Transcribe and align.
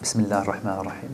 Bismillah 0.00 0.38
ar-Rahman 0.38 0.78
ar-Rahim. 0.78 1.10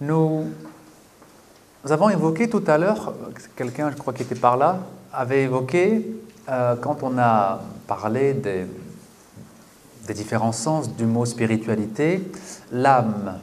Nous 0.00 1.92
avons 1.92 2.08
évoqué 2.10 2.50
tout 2.50 2.64
à 2.66 2.76
l'heure, 2.76 3.14
quelqu'un, 3.54 3.92
je 3.92 3.96
crois 3.96 4.12
qui 4.12 4.22
était 4.22 4.34
par 4.34 4.56
là, 4.56 4.80
avait 5.12 5.44
évoqué, 5.44 6.04
euh, 6.48 6.74
quand 6.74 7.04
on 7.04 7.16
a 7.18 7.60
parlé 7.86 8.34
des, 8.34 8.66
différents 10.12 10.50
sens 10.50 10.90
du 10.90 11.06
mot 11.06 11.24
spiritualité, 11.24 12.20
l'âme. 12.72 13.38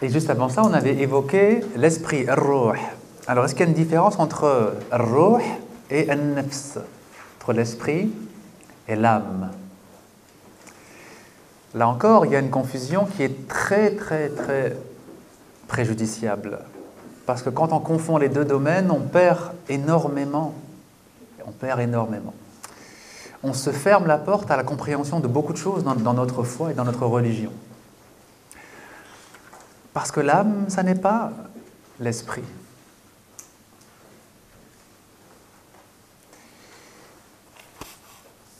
Et 0.00 0.08
juste 0.08 0.30
avant 0.30 0.48
ça, 0.48 0.62
on 0.64 0.72
avait 0.72 0.96
évoqué 0.96 1.60
l'esprit, 1.76 2.26
ar-ruh. 2.26 2.78
Alors, 3.26 3.44
est-ce 3.44 3.54
qu'il 3.54 3.66
y 3.66 3.68
a 3.68 3.70
une 3.70 3.76
différence 3.76 4.18
entre 4.18 4.74
ar-ruh 4.90 5.42
et 5.90 6.10
an-nafs, 6.10 6.78
entre 7.40 7.52
l'esprit 7.52 8.10
et 8.88 8.96
l'âme? 8.96 9.50
Là 11.74 11.88
encore, 11.88 12.24
il 12.24 12.32
y 12.32 12.36
a 12.36 12.38
une 12.38 12.50
confusion 12.50 13.04
qui 13.04 13.24
est 13.24 13.48
très, 13.48 13.96
très, 13.96 14.28
très 14.28 14.76
préjudiciable. 15.66 16.60
Parce 17.26 17.42
que 17.42 17.50
quand 17.50 17.72
on 17.72 17.80
confond 17.80 18.16
les 18.16 18.28
deux 18.28 18.44
domaines, 18.44 18.90
on 18.90 19.00
perd 19.00 19.52
énormément. 19.68 20.54
On 21.46 21.50
perd 21.50 21.80
énormément. 21.80 22.34
On 23.42 23.52
se 23.52 23.70
ferme 23.70 24.06
la 24.06 24.18
porte 24.18 24.50
à 24.50 24.56
la 24.56 24.62
compréhension 24.62 25.20
de 25.20 25.26
beaucoup 25.26 25.52
de 25.52 25.58
choses 25.58 25.84
dans, 25.84 26.14
notre 26.14 26.44
foi 26.44 26.70
et 26.70 26.74
dans 26.74 26.84
notre 26.84 27.06
religion. 27.06 27.52
Parce 29.92 30.10
que 30.10 30.20
l'âme, 30.20 30.66
ça 30.68 30.82
n'est 30.82 30.94
pas 30.94 31.32
l'esprit. 32.00 32.44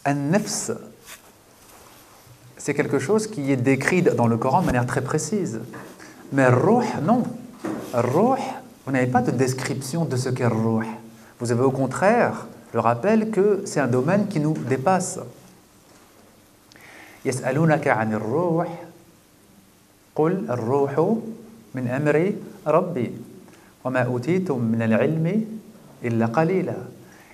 Un 0.05 0.14
nefs, 0.14 0.70
c'est 2.63 2.73
quelque 2.73 2.99
chose 2.99 3.27
qui 3.27 3.51
est 3.51 3.57
décrit 3.57 4.01
dans 4.01 4.27
le 4.27 4.38
Coran 4.38 4.61
de 4.61 4.65
manière 4.65 4.85
très 4.85 5.01
précise. 5.01 5.59
Mais 6.33 6.47
ruh, 6.47 6.85
non. 7.03 7.23
Ruh, 7.94 8.41
vous 8.85 8.91
n'avez 8.91 9.08
pas 9.08 9.22
de 9.22 9.31
description 9.31 10.05
de 10.05 10.16
ce 10.16 10.30
qu'est 10.30 10.47
ruh. 10.47 10.85
Vous 11.39 11.52
avez 11.52 11.63
au 11.63 11.72
contraire 11.72 12.47
le 12.73 12.80
rappel 12.80 13.31
que 13.31 13.63
c'est 13.66 13.80
un 13.80 13.88
domaine 13.88 14.27
qui 14.27 14.39
nous 14.39 14.53
dépasse. 14.53 15.19
يسألونك 17.25 17.88
عن 17.88 18.13
الروح 18.13 18.83
قل 20.16 20.45
الروح 20.49 21.17
من 21.75 21.88
أمر 21.88 22.33
ربي 22.67 23.11
وما 23.85 23.99
أوتيتم 23.99 24.59
من 24.61 24.81
العلم 24.81 25.45
إلا 26.03 26.25
قليلا 26.25 26.75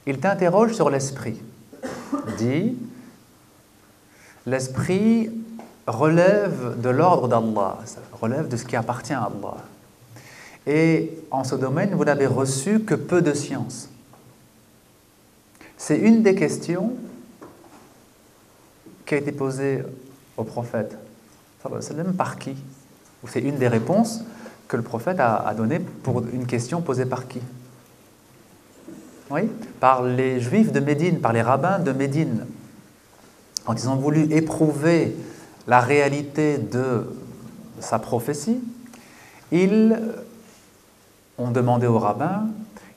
Il 0.07 0.19
t'interroge 0.19 0.73
sur 0.73 0.89
l'esprit. 0.89 1.41
Dit 2.37 2.75
L'esprit 4.50 5.30
relève 5.86 6.80
de 6.80 6.88
l'ordre 6.88 7.28
d'Allah, 7.28 7.78
relève 8.20 8.48
de 8.48 8.56
ce 8.56 8.64
qui 8.64 8.74
appartient 8.74 9.12
à 9.12 9.22
Allah. 9.22 9.58
Et 10.66 11.12
en 11.30 11.44
ce 11.44 11.54
domaine, 11.54 11.94
vous 11.94 12.04
n'avez 12.04 12.26
reçu 12.26 12.80
que 12.80 12.96
peu 12.96 13.22
de 13.22 13.32
science. 13.32 13.88
C'est 15.78 15.98
une 15.98 16.24
des 16.24 16.34
questions 16.34 16.94
qui 19.06 19.14
a 19.14 19.18
été 19.18 19.30
posée 19.30 19.84
au 20.36 20.42
prophète. 20.42 20.98
Par 22.18 22.36
qui? 22.36 22.56
C'est 23.28 23.40
une 23.40 23.56
des 23.56 23.68
réponses 23.68 24.24
que 24.66 24.76
le 24.76 24.82
prophète 24.82 25.20
a, 25.20 25.54
données 25.56 25.78
pour 25.78 26.24
une 26.32 26.46
question 26.46 26.80
posée 26.80 27.06
par 27.06 27.28
qui? 27.28 27.40
Oui 29.30 29.42
Par 29.78 30.02
les 30.02 30.40
juifs 30.40 30.72
de 30.72 30.80
Médine, 30.80 31.20
par 31.20 31.32
les 31.32 31.42
rabbins 31.42 31.78
de 31.78 31.92
Médine 31.92 32.46
quand 33.64 33.74
ils 33.74 33.88
ont 33.88 33.96
voulu 33.96 34.32
éprouver 34.32 35.16
la 35.66 35.80
réalité 35.80 36.58
de 36.58 37.06
sa 37.80 37.98
prophétie, 37.98 38.60
ils 39.52 39.98
ont 41.38 41.50
demandé 41.50 41.86
au 41.86 41.98
rabbin 41.98 42.46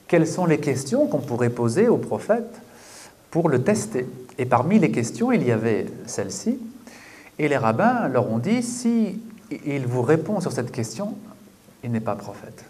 quelles 0.07 0.27
sont 0.27 0.45
les 0.45 0.59
questions 0.59 1.07
qu'on 1.07 1.19
pourrait 1.19 1.49
poser 1.49 1.87
au 1.87 1.97
prophète 1.97 2.61
pour 3.31 3.49
le 3.49 3.63
tester. 3.63 4.07
Et 4.37 4.45
parmi 4.45 4.79
les 4.79 4.91
questions, 4.91 5.31
il 5.31 5.43
y 5.43 5.51
avait 5.51 5.87
celle-ci. 6.05 6.59
Et 7.39 7.47
les 7.47 7.57
rabbins 7.57 8.07
leur 8.07 8.29
ont 8.29 8.37
dit, 8.37 8.61
si 8.61 9.19
il 9.65 9.87
vous 9.87 10.01
répond 10.01 10.39
sur 10.39 10.51
cette 10.51 10.71
question, 10.71 11.15
il 11.83 11.91
n'est 11.91 11.99
pas 11.99 12.15
prophète. 12.15 12.65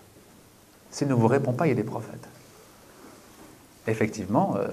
S'il 0.89 1.07
ne 1.07 1.13
vous 1.13 1.27
répond 1.27 1.53
pas, 1.53 1.67
il 1.67 1.77
est 1.79 1.83
prophète. 1.83 2.27
Effectivement, 3.87 4.55
euh, 4.57 4.67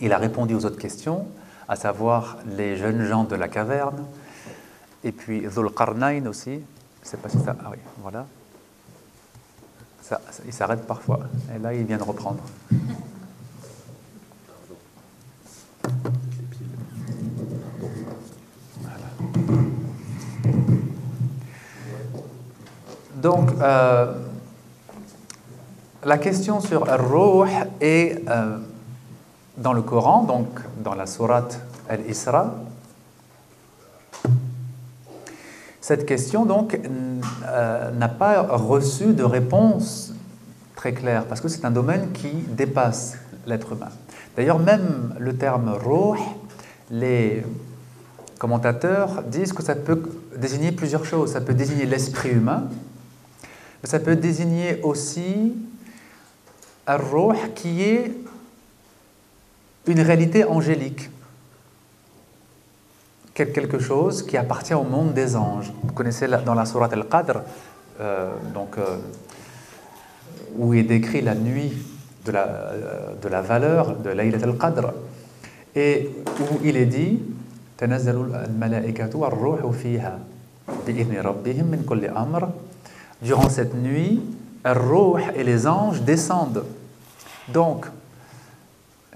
il 0.00 0.12
a 0.12 0.18
répondu 0.18 0.54
aux 0.54 0.64
autres 0.64 0.78
questions, 0.78 1.26
à 1.68 1.76
savoir 1.76 2.38
les 2.56 2.76
jeunes 2.76 3.04
gens 3.04 3.24
de 3.24 3.34
la 3.34 3.48
caverne, 3.48 4.04
et 5.04 5.12
puis 5.12 5.42
Dhul 5.42 5.70
Qarnayn 5.70 6.26
aussi. 6.26 6.60
Je 7.02 7.08
sais 7.08 7.16
pas 7.16 7.28
si 7.28 7.38
ça. 7.38 7.56
Ah 7.64 7.68
oui, 7.70 7.78
voilà. 8.02 8.26
Il 10.44 10.52
s'arrête 10.52 10.86
parfois. 10.86 11.20
Et 11.54 11.58
là, 11.58 11.74
il 11.74 11.84
vient 11.84 11.98
de 11.98 12.02
reprendre. 12.02 12.42
Donc, 23.16 23.50
euh, 23.60 24.14
la 26.04 26.18
question 26.18 26.60
sur 26.60 26.86
Ruh 26.86 27.48
est. 27.80 28.28
Euh, 28.28 28.58
dans 29.56 29.72
le 29.72 29.82
Coran, 29.82 30.24
donc 30.24 30.48
dans 30.82 30.94
la 30.94 31.06
sourate 31.06 31.60
Al-Isra, 31.88 32.54
cette 35.80 36.04
question 36.04 36.46
donc 36.46 36.80
euh, 37.46 37.90
n'a 37.92 38.08
pas 38.08 38.42
reçu 38.42 39.12
de 39.12 39.22
réponse 39.22 40.12
très 40.74 40.92
claire 40.92 41.26
parce 41.26 41.40
que 41.40 41.46
c'est 41.46 41.64
un 41.64 41.70
domaine 41.70 42.10
qui 42.12 42.30
dépasse 42.30 43.18
l'être 43.46 43.72
humain. 43.72 43.90
D'ailleurs, 44.36 44.58
même 44.58 45.14
le 45.18 45.36
terme 45.36 45.70
ruh, 45.70 46.18
les 46.90 47.44
commentateurs 48.38 49.22
disent 49.22 49.52
que 49.52 49.62
ça 49.62 49.74
peut 49.74 50.02
désigner 50.36 50.72
plusieurs 50.72 51.04
choses. 51.04 51.32
Ça 51.32 51.40
peut 51.40 51.54
désigner 51.54 51.86
l'esprit 51.86 52.30
humain, 52.30 52.64
mais 53.82 53.88
ça 53.88 54.00
peut 54.00 54.16
désigner 54.16 54.80
aussi 54.82 55.54
un 56.86 56.96
ruh 56.96 57.36
qui 57.54 57.82
est 57.82 58.12
une 59.86 60.00
réalité 60.00 60.44
angélique, 60.44 61.10
quelque 63.34 63.78
chose 63.78 64.22
qui 64.22 64.36
appartient 64.36 64.74
au 64.74 64.82
monde 64.82 65.12
des 65.12 65.36
anges. 65.36 65.72
Vous 65.82 65.92
connaissez 65.92 66.26
dans 66.44 66.54
la 66.54 66.64
sourate 66.64 66.92
Al-Qadr, 66.92 67.42
euh, 68.00 68.30
donc, 68.54 68.78
euh, 68.78 68.96
où 70.56 70.74
est 70.74 70.82
décrit 70.82 71.20
la 71.20 71.34
nuit 71.34 71.72
de 72.24 72.32
la, 72.32 72.46
euh, 72.46 73.14
de 73.22 73.28
valeur 73.28 73.96
de 73.96 74.10
Laylat 74.10 74.42
al-Qadr, 74.42 74.92
et 75.74 76.10
où 76.40 76.60
il 76.64 76.76
est 76.76 76.86
dit 76.86 77.22
Durant 83.22 83.48
cette 83.48 83.74
nuit, 83.74 84.22
et 85.36 85.44
les 85.44 85.66
anges 85.66 86.00
descendent. 86.02 86.64
Donc, 87.48 87.86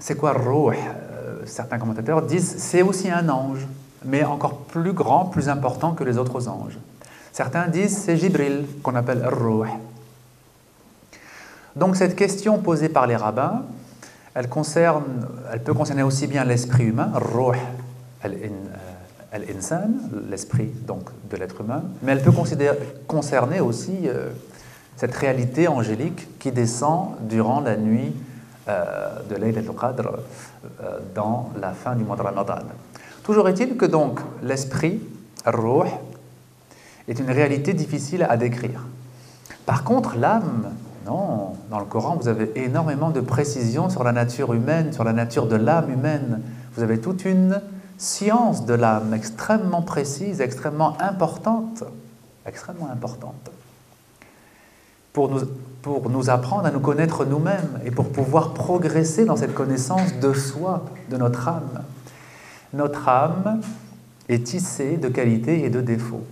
c'est 0.01 0.15
quoi 0.15 0.33
Ruh? 0.33 0.75
Euh, 0.75 1.45
Certains 1.45 1.77
commentateurs 1.77 2.21
disent 2.23 2.55
c'est 2.57 2.81
aussi 2.81 3.09
un 3.09 3.29
ange, 3.29 3.65
mais 4.03 4.23
encore 4.23 4.57
plus 4.57 4.93
grand, 4.93 5.25
plus 5.25 5.47
important 5.47 5.93
que 5.93 6.03
les 6.03 6.17
autres 6.17 6.47
anges. 6.47 6.77
Certains 7.31 7.67
disent 7.67 7.97
c'est 7.97 8.17
Jibril 8.17 8.65
qu'on 8.83 8.95
appelle 8.95 9.25
Ruh. 9.25 9.69
Donc 11.75 11.95
cette 11.95 12.15
question 12.15 12.57
posée 12.57 12.89
par 12.89 13.07
les 13.07 13.15
rabbins, 13.15 13.63
elle, 14.33 14.47
peut 14.47 15.73
concerner 15.73 16.03
aussi 16.03 16.27
bien 16.27 16.43
l'esprit 16.43 16.85
humain, 16.85 17.11
Ruh 17.15 17.57
al-insan, 19.31 19.91
l'esprit 20.29 20.71
donc 20.85 21.09
de 21.29 21.37
l'être 21.37 21.61
humain, 21.61 21.83
mais 22.03 22.11
elle 22.11 22.21
peut 22.21 22.33
concerner 23.07 23.61
aussi 23.61 23.93
euh, 24.05 24.29
cette 24.97 25.15
réalité 25.15 25.67
angélique 25.67 26.27
qui 26.37 26.51
descend 26.51 27.15
durant 27.21 27.61
la 27.61 27.77
nuit 27.77 28.13
euh, 28.13 28.30
de 28.67 29.35
Laylat 29.35 29.61
al-Qadr 29.61 30.07
euh, 30.83 30.99
dans 31.15 31.51
la 31.59 31.71
fin 31.71 31.95
du 31.95 32.03
mois 32.03 32.15
de 32.15 32.21
Ramadan. 32.21 32.59
Toujours 33.23 33.49
est-il 33.49 33.77
que 33.77 33.85
donc 33.85 34.19
l'esprit, 34.43 35.01
Ruh, 35.45 35.89
est 37.07 37.19
une 37.19 37.31
réalité 37.31 37.73
difficile 37.73 38.25
à 38.29 38.37
décrire. 38.37 38.85
Par 39.65 39.83
contre, 39.83 40.17
l'âme, 40.17 40.71
non, 41.05 41.53
dans 41.69 41.79
le 41.79 41.85
Coran, 41.85 42.15
vous 42.19 42.27
avez 42.27 42.51
énormément 42.55 43.09
de 43.09 43.21
précisions 43.21 43.89
sur 43.89 44.03
la 44.03 44.11
nature 44.11 44.53
humaine, 44.53 44.93
sur 44.93 45.03
la 45.03 45.13
nature 45.13 45.47
de 45.47 45.55
l'âme 45.55 45.91
humaine. 45.91 46.41
Vous 46.75 46.83
avez 46.83 46.99
toute 46.99 47.25
une 47.25 47.61
science 47.97 48.65
de 48.65 48.73
l'âme 48.73 49.13
extrêmement 49.13 49.81
précise, 49.81 50.41
extrêmement 50.41 50.95
importante, 50.99 51.83
extrêmement 52.45 52.89
importante 52.91 53.51
pour 55.13 55.29
nous, 55.29 55.41
pour 55.81 56.09
nous 56.09 56.29
apprendre 56.29 56.65
à 56.65 56.71
nous 56.71 56.79
connaître 56.79 57.25
nous-mêmes 57.25 57.79
et 57.85 57.91
pour 57.91 58.09
pouvoir 58.09 58.53
progresser 58.53 59.25
dans 59.25 59.35
cette 59.35 59.53
connaissance 59.53 60.13
de 60.19 60.33
soi, 60.33 60.85
de 61.09 61.17
notre 61.17 61.47
âme. 61.47 61.83
notre 62.73 63.07
âme 63.09 63.61
est 64.29 64.45
tissée 64.45 64.97
de 64.97 65.09
qualités 65.09 65.65
et 65.65 65.69
de 65.69 65.81
défauts. 65.81 66.25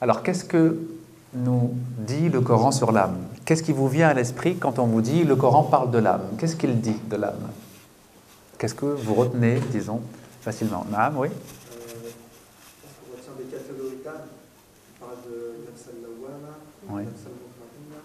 Alors, 0.00 0.22
qu'est-ce 0.22 0.44
que 0.44 0.78
nous 1.32 1.74
dit 1.98 2.28
le 2.28 2.42
Coran 2.42 2.72
sur 2.72 2.92
l'âme? 2.92 3.16
Qu'est-ce 3.46 3.62
qui 3.62 3.72
vous 3.72 3.88
vient 3.88 4.08
à 4.08 4.14
l'esprit 4.14 4.56
quand 4.56 4.78
on 4.78 4.86
vous 4.86 5.00
dit 5.00 5.24
le 5.24 5.34
Coran 5.34 5.62
parle 5.62 5.90
de 5.90 5.98
l'âme? 5.98 6.22
Qu'est-ce 6.38 6.56
qu'il 6.56 6.78
dit 6.80 7.00
de 7.08 7.16
l'âme? 7.16 7.48
Qu'est-ce 8.58 8.74
que 8.74 8.84
vous 8.84 9.14
retenez, 9.14 9.58
disons, 9.72 10.02
facilement? 10.42 10.86
L'âme, 10.92 11.16
oui 11.18 11.28
euh, 11.28 12.10
On 13.08 13.16
retient 13.16 13.32
des 13.38 13.44
catégories 13.44 13.98
d'âme. 14.04 14.28
On 15.00 15.04
parle 15.06 15.16
de 15.24 15.64
Nafs 15.64 15.88
al-Lawama, 15.88 16.54
Oui. 16.90 17.04
Nafs 17.04 17.26
al-Mutma'inna. 17.26 18.00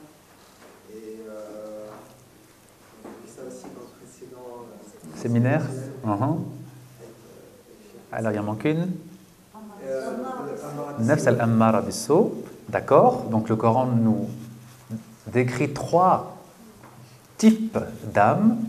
Et 0.94 1.20
euh, 1.30 1.88
on 3.04 3.08
a 3.08 3.12
vu 3.12 3.28
ça 3.28 3.42
aussi 3.48 3.68
dans 3.76 3.84
le 3.84 3.94
précédent 4.00 4.48
euh, 4.64 5.09
Séminaire 5.22 5.64
euh, 6.08 6.16
Alors, 8.12 8.32
il 8.32 8.40
en 8.40 8.44
manque 8.44 8.64
une 8.64 8.88
Nafs 11.00 11.28
al-Ammara. 11.28 11.84
D'accord 12.70 13.26
Donc, 13.30 13.50
le 13.50 13.58
Coran 13.58 13.88
nous 13.88 14.30
décrit 15.28 15.74
trois 15.74 16.38
types 17.38 17.78
d'âmes. 18.14 18.60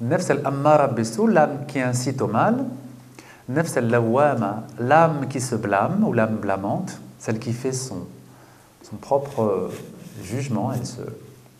Nafs 0.00 0.30
al-Ammara 0.30 0.94
l'âme 1.28 1.66
qui 1.66 1.80
incite 1.80 2.22
au 2.22 2.28
mal. 2.28 2.64
Nafs 3.48 3.76
al-Lawama, 3.76 4.62
l'âme 4.78 5.26
qui 5.28 5.40
se 5.40 5.56
blâme 5.56 6.04
ou 6.04 6.12
l'âme 6.12 6.36
blâmante, 6.36 7.00
celle 7.18 7.40
qui 7.40 7.52
fait 7.52 7.72
son, 7.72 8.06
propre 9.00 9.70
jugement, 10.22 10.72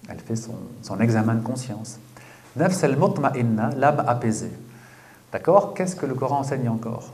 elle 0.09 0.21
fait 0.21 0.37
son, 0.37 0.55
son 0.83 1.01
examen 1.01 1.35
de 1.35 1.43
conscience. 1.43 1.99
Nafs 2.57 2.83
al-Mutma'inna, 2.83 3.71
l'âme 3.77 4.03
apaisée. 4.07 4.53
D'accord? 5.33 5.75
Qu'est-ce 5.75 5.95
que 5.95 6.07
le 6.07 6.15
Coran 6.15 6.39
enseigne 6.39 6.69
encore? 6.69 7.13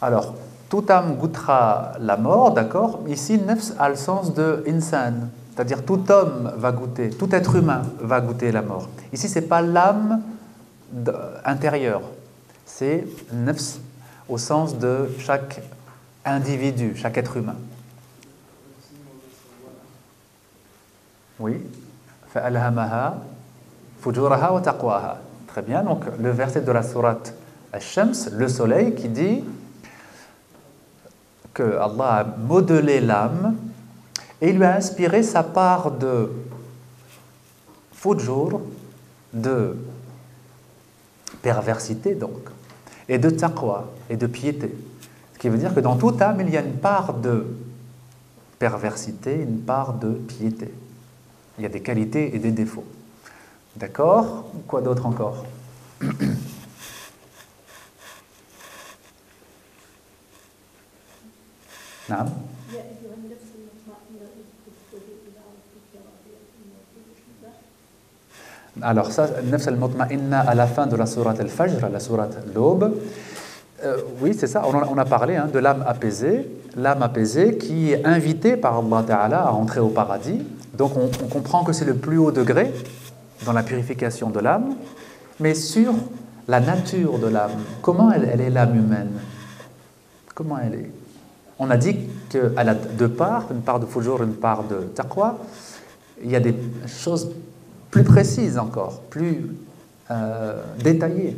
Alors, 0.00 0.34
toute 0.68 0.90
âme 0.90 1.16
goûtera 1.16 1.92
la 1.98 2.16
mort, 2.16 2.52
d'accord? 2.52 3.00
Ici, 3.06 3.38
nefs 3.38 3.72
a 3.78 3.88
le 3.88 3.96
sens 3.96 4.34
de 4.34 4.62
insan, 4.68 5.30
c'est-à-dire 5.54 5.84
tout 5.84 6.10
homme 6.10 6.52
va 6.56 6.72
goûter, 6.72 7.10
tout 7.10 7.34
être 7.34 7.56
humain 7.56 7.82
va 8.00 8.20
goûter 8.20 8.52
la 8.52 8.60
mort. 8.60 8.88
Ici, 9.12 9.28
ce 9.28 9.38
n'est 9.38 9.46
pas 9.46 9.62
l'âme 9.62 10.22
intérieure, 11.44 12.02
c'est 12.66 13.06
nefs 13.32 13.78
au 14.28 14.36
sens 14.36 14.76
de 14.78 15.08
chaque 15.18 15.62
individu, 16.24 16.94
chaque 16.96 17.16
être 17.16 17.36
humain. 17.36 17.56
Oui. 21.38 21.60
Très 25.46 25.62
bien. 25.62 25.82
Donc 25.82 26.04
le 26.20 26.30
verset 26.30 26.60
de 26.62 26.72
la 26.72 26.82
sourate 26.82 27.34
Ash-Shams, 27.72 28.30
le 28.32 28.48
soleil 28.48 28.94
qui 28.94 29.08
dit 29.08 29.44
que 31.52 31.76
Allah 31.76 32.12
a 32.12 32.24
modelé 32.24 33.00
l'âme 33.00 33.56
et 34.40 34.52
lui 34.52 34.64
a 34.64 34.76
inspiré 34.76 35.22
sa 35.22 35.42
part 35.42 35.92
de 35.92 36.30
fujur, 37.92 38.60
de 39.32 39.76
perversité 41.40 42.14
donc, 42.14 42.48
et 43.08 43.18
de 43.18 43.30
taqwa, 43.30 43.86
et 44.10 44.16
de 44.16 44.26
piété. 44.26 44.74
Ce 45.34 45.38
qui 45.38 45.48
veut 45.48 45.58
dire 45.58 45.74
que 45.74 45.80
dans 45.80 45.96
toute 45.96 46.20
âme, 46.20 46.40
il 46.40 46.50
y 46.50 46.56
a 46.56 46.60
une 46.60 46.76
part 46.76 47.14
de 47.14 47.46
perversité, 48.58 49.34
une 49.34 49.60
part 49.60 49.94
de 49.94 50.10
piété. 50.10 50.72
Il 51.57 51.63
y 51.63 51.65
a 51.65 51.69
des 51.69 51.81
qualités 51.81 52.35
et 52.35 52.39
des 52.39 52.51
défauts. 52.51 52.85
D'accord 53.75 54.45
Quoi 54.67 54.81
d'autre 54.81 55.05
encore 55.05 55.45
نعم 62.09 62.25
يا 62.73 62.79
أيها 62.79 63.13
النفس 63.17 63.49
المطمئنة 63.59 64.29
ادخلي 64.67 65.13
إلى 65.27 65.41
ربك 65.49 65.91
راضية 65.95 66.41
مرضية 66.71 67.51
Alors 68.81 69.11
ça, 69.11 69.27
Nafs 69.43 69.67
al-Mutma'inna 69.67 70.39
à 70.39 70.55
la 70.55 70.65
fin 70.67 70.87
de 70.87 70.95
la 70.95 71.05
sourate 71.05 71.39
al-Fajr, 71.41 71.89
la 71.91 71.99
sourate 71.99 72.37
l'aube. 72.55 72.95
Euh, 73.83 73.97
oui, 74.21 74.33
c'est 74.37 74.47
ça, 74.47 74.63
on, 74.65 74.73
en- 74.73 74.87
on 74.93 74.97
a 74.97 75.05
parlé 75.05 75.35
hein, 75.35 75.47
de 75.51 75.59
l'âme 75.59 75.83
apaisée, 75.87 76.47
l'âme 76.75 77.03
apaisée 77.03 77.57
qui 77.57 77.91
est 77.91 78.05
invitée 78.05 78.55
par 78.57 78.77
Allah 78.79 79.03
Ta'ala 79.05 79.41
à 79.47 79.51
entrer 79.51 79.79
au 79.81 79.89
paradis. 79.89 80.41
donc 80.76 80.96
on, 80.96 81.08
comprend 81.28 81.64
que 81.64 81.72
c'est 81.72 81.84
le 81.84 81.94
plus 81.94 82.18
haut 82.18 82.32
degré 82.32 82.72
dans 83.44 83.52
la 83.52 83.62
purification 83.62 84.30
de 84.30 84.40
l'âme, 84.40 84.74
mais 85.40 85.54
sur 85.54 85.94
la 86.48 86.60
nature 86.60 87.18
de 87.18 87.28
l'âme. 87.28 87.52
Comment 87.82 88.12
elle, 88.12 88.28
elle 88.32 88.40
est 88.40 88.50
l'âme 88.50 88.76
humaine? 88.76 89.12
Comment 90.34 90.58
elle 90.58 90.74
est? 90.74 90.90
On 91.58 91.70
a 91.70 91.76
dit 91.76 91.96
qu'elle 92.28 92.68
a 92.68 92.74
deux 92.74 93.08
parts, 93.08 93.46
une 93.52 93.62
part 93.62 93.78
de 93.78 93.86
fujur, 93.86 94.22
une 94.22 94.34
part 94.34 94.64
de 94.64 94.80
taqwa. 94.94 95.38
Il 96.22 96.30
y 96.30 96.36
a 96.36 96.40
des 96.40 96.54
choses 96.86 97.30
plus 97.90 98.02
précises 98.02 98.58
encore, 98.58 99.00
plus 99.02 99.50
euh, 100.10 100.60
détaillées. 100.82 101.36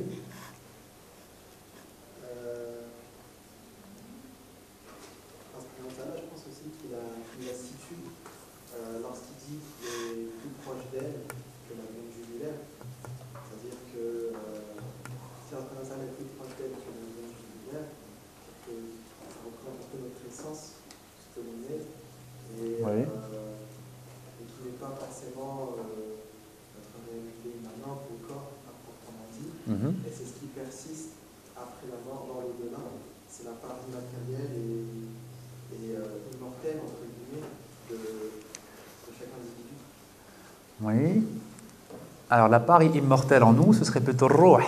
Alors 42.36 42.48
la 42.48 42.60
part 42.60 42.81
immortelle 42.84 43.43
en 43.43 43.53
nous, 43.53 43.74
ce 43.74 43.84
serait 43.84 44.00
plutôt 44.00 44.27
roh, 44.27 44.60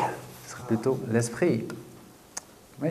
ce 0.46 0.52
serait 0.52 0.68
plutôt 0.68 1.00
l'esprit. 1.12 1.66
Oui. 2.82 2.90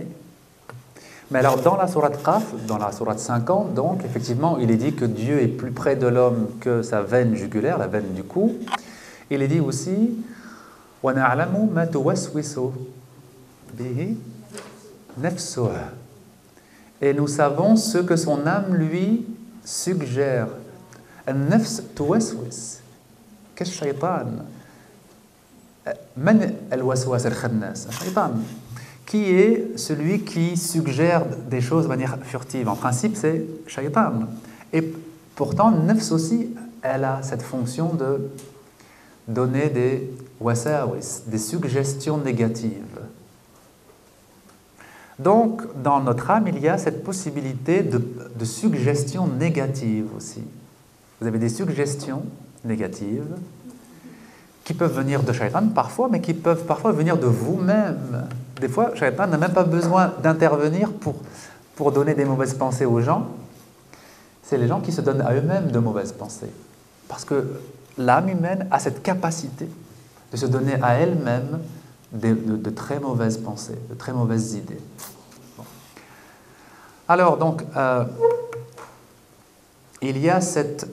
Mais 1.30 1.38
alors 1.38 1.60
dans 1.60 1.76
la 1.76 1.86
sourate 1.86 2.22
Qaf, 2.22 2.54
dans 2.66 2.78
la 2.78 2.92
sourate 2.92 3.18
50, 3.18 3.74
donc 3.74 4.04
effectivement, 4.04 4.58
il 4.58 4.70
est 4.70 4.76
dit 4.76 4.94
que 4.94 5.04
Dieu 5.04 5.40
est 5.42 5.48
plus 5.48 5.72
près 5.72 5.96
de 5.96 6.06
l'homme 6.06 6.48
que 6.60 6.82
sa 6.82 7.02
veine 7.02 7.34
jugulaire, 7.34 7.78
la 7.78 7.86
veine 7.86 8.12
du 8.14 8.22
cou. 8.22 8.54
Il 9.30 9.42
est 9.42 9.48
dit 9.48 9.60
aussi 9.60 10.14
وَنَعْلَمُ 11.02 11.70
مَا 11.72 11.86
تُوَسْوِسُ 11.86 12.58
بِهِ 13.74 14.16
نَفْسُهُ 15.18 15.70
Et 17.00 17.12
nous 17.12 17.26
savons 17.26 17.76
ce 17.76 17.98
que 17.98 18.16
son 18.16 18.46
âme 18.46 18.74
lui 18.74 19.26
suggère. 19.64 20.48
النفس 21.28 21.82
توسوس 21.96 22.78
كالشيطان 23.56 24.44
qui 29.05 29.23
est 29.31 29.77
celui 29.77 30.21
qui 30.21 30.57
suggère 30.57 31.25
des 31.49 31.61
choses 31.61 31.83
de 31.83 31.89
manière 31.89 32.17
furtive? 32.23 32.67
En 32.67 32.75
principe, 32.75 33.15
c'est 33.15 33.45
shaitan. 33.67 34.11
Et 34.73 34.81
pourtant, 35.35 35.71
Nefs 35.71 36.11
aussi, 36.11 36.49
elle 36.81 37.03
a 37.05 37.21
cette 37.23 37.41
fonction 37.41 37.93
de 37.93 38.29
donner 39.27 39.69
des 39.69 40.11
wasawis, 40.39 41.21
des 41.27 41.37
suggestions 41.37 42.17
négatives. 42.17 42.99
Donc, 45.19 45.63
dans 45.81 45.99
notre 46.01 46.29
âme, 46.29 46.47
il 46.47 46.59
y 46.59 46.67
a 46.67 46.77
cette 46.77 47.03
possibilité 47.03 47.81
de 47.81 48.45
suggestions 48.45 49.27
négatives 49.27 50.09
aussi. 50.15 50.43
Vous 51.19 51.27
avez 51.27 51.39
des 51.39 51.49
suggestions 51.49 52.23
négatives 52.63 53.25
qui 54.67 54.73
peuvent 54.73 54.93
venir 54.93 55.23
de 55.23 55.31
Shaitan 55.31 55.69
parfois, 55.69 56.09
mais 56.11 56.19
qui 56.19 56.33
peuvent 56.33 56.65
parfois 56.65 56.91
venir 56.91 57.15
de 57.15 57.25
vous-même. 57.25 58.27
Des 58.59 58.67
fois, 58.67 58.91
Shaitan 58.95 59.25
n'a 59.25 59.37
même 59.37 59.53
pas 59.53 59.63
besoin 59.63 60.11
d'intervenir 60.21 60.91
pour, 60.91 61.15
pour 61.77 61.93
donner 61.93 62.13
des 62.15 62.25
mauvaises 62.25 62.53
pensées 62.53 62.83
aux 62.83 62.99
gens. 62.99 63.27
C'est 64.43 64.57
les 64.57 64.67
gens 64.67 64.81
qui 64.81 64.91
se 64.91 64.99
donnent 64.99 65.21
à 65.21 65.33
eux-mêmes 65.33 65.71
de 65.71 65.79
mauvaises 65.79 66.11
pensées. 66.11 66.51
Parce 67.07 67.23
que 67.23 67.61
l'âme 67.97 68.27
humaine 68.27 68.67
a 68.69 68.77
cette 68.79 69.01
capacité 69.01 69.69
de 70.33 70.35
se 70.35 70.47
donner 70.47 70.75
à 70.83 70.95
elle-même 70.95 71.59
de, 72.11 72.69
très 72.69 72.99
mauvaises 72.99 73.37
pensées, 73.37 73.79
de 73.89 73.95
très 73.95 74.11
mauvaises 74.11 74.55
idées. 74.55 74.81
Alors, 77.07 77.37
donc, 77.37 77.63
euh, 77.77 78.03
il 80.01 80.17
y 80.17 80.29
a 80.29 80.41
cette 80.41 80.89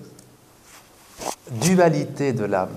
dualité 1.51 2.33
de 2.33 2.45
l'âme 2.45 2.69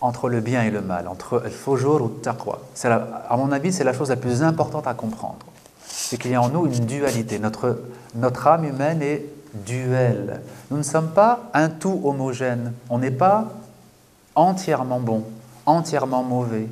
entre 0.00 0.28
le 0.28 0.40
bien 0.40 0.62
et 0.62 0.70
le 0.70 0.80
mal, 0.80 1.08
entre 1.08 1.42
le 1.44 1.50
fujur 1.50 2.02
ou 2.02 2.08
taqwa. 2.08 2.60
À 2.84 3.36
mon 3.36 3.52
avis, 3.52 3.72
c'est 3.72 3.84
la 3.84 3.92
chose 3.92 4.10
la 4.10 4.16
plus 4.16 4.42
importante 4.42 4.86
à 4.86 4.94
comprendre. 4.94 5.46
C'est 5.86 6.18
qu'il 6.18 6.30
y 6.30 6.34
a 6.34 6.42
en 6.42 6.48
nous 6.48 6.66
une 6.66 6.86
dualité. 6.86 7.38
Notre, 7.38 7.80
notre 8.14 8.46
âme 8.46 8.64
humaine 8.64 9.02
est 9.02 9.24
duel. 9.54 10.40
Nous 10.70 10.76
ne 10.76 10.82
sommes 10.82 11.10
pas 11.10 11.40
un 11.54 11.68
tout 11.68 12.00
homogène. 12.04 12.72
On 12.90 12.98
n'est 12.98 13.10
pas 13.10 13.48
entièrement 14.34 15.00
bon, 15.00 15.24
entièrement 15.64 16.22
mauvais. 16.22 16.68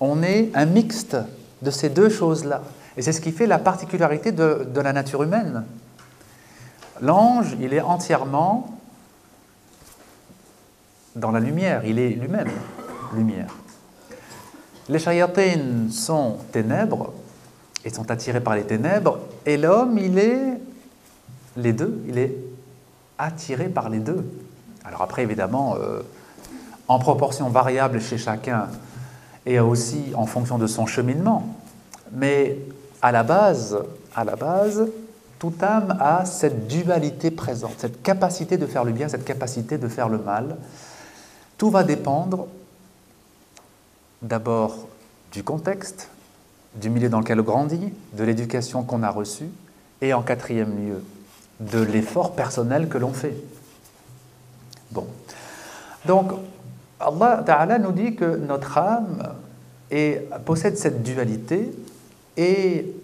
On 0.00 0.22
est 0.22 0.50
un 0.54 0.66
mixte 0.66 1.16
de 1.62 1.70
ces 1.70 1.88
deux 1.88 2.08
choses-là. 2.08 2.62
Et 2.96 3.02
c'est 3.02 3.12
ce 3.12 3.20
qui 3.20 3.32
fait 3.32 3.46
la 3.46 3.58
particularité 3.58 4.32
de, 4.32 4.68
de 4.72 4.80
la 4.80 4.92
nature 4.92 5.22
humaine. 5.22 5.64
L'ange, 7.00 7.56
il 7.60 7.72
est 7.74 7.80
entièrement 7.80 8.77
dans 11.16 11.30
la 11.30 11.40
lumière, 11.40 11.84
il 11.84 11.98
est 11.98 12.10
lui-même 12.10 12.50
lumière. 13.14 13.54
Les 14.88 14.98
shayatines 14.98 15.90
sont 15.90 16.38
ténèbres 16.52 17.12
et 17.84 17.90
sont 17.90 18.10
attirés 18.10 18.40
par 18.40 18.54
les 18.54 18.64
ténèbres, 18.64 19.18
et 19.44 19.56
l'homme, 19.56 19.98
il 19.98 20.18
est 20.18 20.58
les 21.56 21.72
deux, 21.72 22.02
il 22.08 22.18
est 22.18 22.36
attiré 23.18 23.68
par 23.68 23.88
les 23.88 23.98
deux. 23.98 24.24
Alors 24.84 25.02
après, 25.02 25.22
évidemment, 25.22 25.74
euh, 25.78 26.00
en 26.86 26.98
proportion 26.98 27.48
variable 27.50 28.00
chez 28.00 28.16
chacun 28.16 28.68
et 29.44 29.60
aussi 29.60 30.12
en 30.14 30.26
fonction 30.26 30.58
de 30.58 30.66
son 30.66 30.86
cheminement, 30.86 31.56
mais 32.12 32.58
à 33.02 33.12
la 33.12 33.22
base, 33.22 33.78
à 34.14 34.24
la 34.24 34.36
base, 34.36 34.88
toute 35.38 35.62
âme 35.62 35.96
a 36.00 36.24
cette 36.24 36.66
dualité 36.66 37.30
présente, 37.30 37.74
cette 37.78 38.02
capacité 38.02 38.56
de 38.56 38.66
faire 38.66 38.84
le 38.84 38.92
bien, 38.92 39.08
cette 39.08 39.24
capacité 39.24 39.78
de 39.78 39.88
faire 39.88 40.08
le 40.08 40.18
mal. 40.18 40.56
Tout 41.58 41.70
va 41.70 41.84
dépendre 41.84 42.46
d'abord 44.22 44.88
du 45.32 45.42
contexte, 45.42 46.08
du 46.74 46.88
milieu 46.88 47.08
dans 47.08 47.20
lequel 47.20 47.40
on 47.40 47.44
grandit, 47.44 47.92
de 48.14 48.24
l'éducation 48.24 48.84
qu'on 48.84 49.02
a 49.02 49.10
reçue, 49.10 49.50
et 50.00 50.14
en 50.14 50.22
quatrième 50.22 50.76
lieu, 50.78 51.02
de 51.60 51.80
l'effort 51.80 52.34
personnel 52.34 52.88
que 52.88 52.98
l'on 52.98 53.12
fait. 53.12 53.34
Bon. 54.92 55.06
Donc, 56.06 56.30
Allah 57.00 57.42
Ta'ala 57.44 57.78
nous 57.78 57.92
dit 57.92 58.14
que 58.14 58.36
notre 58.36 58.78
âme 58.78 59.34
possède 60.44 60.78
cette 60.78 61.02
dualité 61.02 61.72
et 62.36 62.94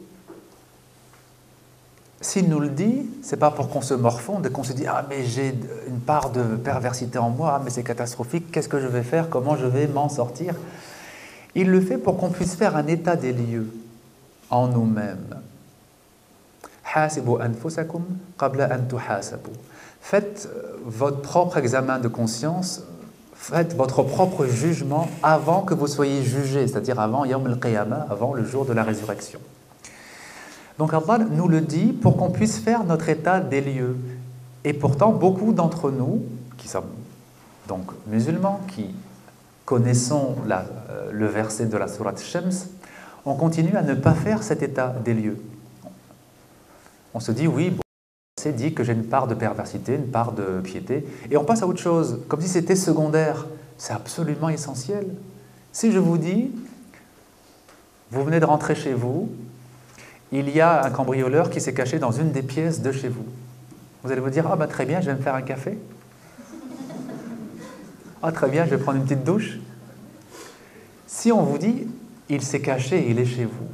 s'il 2.25 2.49
nous 2.49 2.59
le 2.59 2.71
dit, 2.71 3.07
c'est 3.23 3.37
pas 3.37 3.51
pour 3.51 3.69
qu'on 3.69 3.83
se 3.83 3.93
morfonde 3.93 4.47
et 4.47 4.51
qu'on 4.51 4.65
se 4.65 4.73
dit 4.73 4.87
Ah, 4.87 5.05
mais 5.11 5.25
j'ai 5.25 5.55
une 5.87 6.01
part 6.01 6.31
de 6.31 6.43
perversité 6.57 7.19
en 7.19 7.29
moi, 7.29 7.57
ah, 7.57 7.61
mais 7.63 7.69
c'est 7.69 7.83
catastrophique, 7.83 8.51
qu'est-ce 8.51 8.69
que 8.69 8.81
je 8.81 8.87
vais 8.87 9.03
faire, 9.03 9.29
comment 9.29 9.57
je 9.57 9.67
vais 9.67 9.87
m'en 9.87 10.09
sortir? 10.09 10.55
Il 11.55 11.71
le 11.71 11.83
fait 11.83 11.99
pour 11.99 12.17
qu'on 12.17 12.31
puisse 12.31 12.55
faire 12.55 12.77
un 12.77 12.87
état 12.87 13.17
des 13.17 13.35
lieux 13.35 13.71
en 14.49 14.69
nous-mêmes. 14.69 15.37
Faites 20.01 20.49
euh, 20.51 20.77
votre 20.87 21.21
propre 21.21 21.59
examen 21.59 21.99
de 21.99 22.09
conscience, 22.09 22.85
faites 23.35 23.77
votre 23.77 24.03
propre 24.03 24.47
jugement 24.47 25.09
avant 25.23 25.61
que 25.61 25.75
vous 25.75 25.89
soyez 25.89 26.23
jugé, 26.23 26.67
c'est-à-dire 26.67 26.99
avant 27.01 27.27
Yom 27.27 27.47
al 27.47 28.07
avant 28.09 28.33
le 28.33 28.47
jour 28.47 28.65
de 28.65 28.73
la 28.73 28.83
résurrection. 28.83 29.41
Donc 30.79 30.93
Allah 30.93 31.25
nous 31.31 31.49
le 31.49 31.61
dit 31.61 31.93
pour 31.93 32.17
qu'on 32.17 32.31
puisse 32.31 32.59
faire 32.59 32.85
notre 32.85 33.09
état 33.09 33.41
des 33.41 33.61
lieux. 33.61 33.97
Et 34.65 34.73
pourtant, 34.73 35.13
beaucoup 35.13 35.53
d'entre 35.53 35.91
nous, 35.91 36.25
qui 36.57 36.69
sommes 36.69 36.91
donc 37.69 37.85
musulmans, 38.07 38.61
qui 38.69 38.95
connaissons 39.65 40.37
euh, 40.51 41.11
le 41.13 41.27
verset 41.27 41.67
de 41.67 41.77
la 41.77 41.89
sourate 41.89 42.21
Shams, 42.21 42.53
on 43.25 43.35
continue 43.35 43.77
à 43.77 43.83
ne 43.83 43.95
pas 43.95 44.15
faire 44.15 44.43
cet 44.43 44.63
état 44.63 44.95
des 45.05 45.15
lieux. 45.15 45.39
On 47.15 47.21
se 47.21 47.33
dit, 47.33 47.47
oui, 47.47 47.71
bon, 47.71 47.81
c'est 48.39 48.53
dit 48.53 48.75
que 48.75 48.85
j'ai 48.85 48.93
une 48.93 49.05
part 49.05 49.27
de 49.27 49.35
perversité, 49.35 49.95
une 49.95 50.09
part 50.09 50.33
de 50.33 50.61
piété, 50.61 51.07
et 51.31 51.37
on 51.37 51.45
passe 51.45 51.63
à 51.63 51.67
autre 51.67 51.81
chose, 51.81 52.21
comme 52.29 52.41
si 52.41 52.49
c'était 52.49 52.77
secondaire. 52.77 53.47
C'est 53.79 53.93
absolument 53.93 54.49
essentiel. 54.49 55.07
Si 55.73 55.91
je 55.91 55.99
vous 55.99 56.19
dis, 56.19 56.53
vous 58.11 58.23
venez 58.23 58.41
de 58.41 58.45
rentrer 58.45 58.75
chez 58.75 58.93
vous, 58.93 59.31
il 60.41 60.51
y 60.51 60.61
a 60.61 60.85
un 60.85 60.91
cambrioleur 60.91 61.51
qui 61.51 61.61
s'est 61.61 61.75
caché 61.75 61.99
dans 61.99 62.13
une 62.13 62.33
des 62.33 62.43
pièces 62.43 62.83
de 62.83 62.93
chez 62.93 63.09
vous. 63.09 63.27
Vous 64.03 64.13
allez 64.13 64.21
vous 64.21 64.31
dire, 64.31 64.47
ah 64.51 64.57
bah 64.57 64.67
très 64.67 64.87
bien, 64.87 65.01
je 65.01 65.07
vais 65.07 65.17
me 65.17 65.23
faire 65.23 65.35
un 65.35 65.43
café. 65.43 65.79
Ah 68.23 68.33
très 68.33 68.49
bien, 68.49 68.65
je 68.65 68.71
vais 68.71 68.79
prendre 68.79 68.99
une 68.99 69.05
petite 69.05 69.25
douche. 69.25 69.59
Si 71.07 71.31
on 71.31 71.43
vous 71.43 71.59
dit, 71.59 71.87
il 72.29 72.43
s'est 72.43 72.61
caché, 72.61 73.09
il 73.09 73.19
est 73.19 73.27
chez 73.27 73.45
vous, 73.45 73.69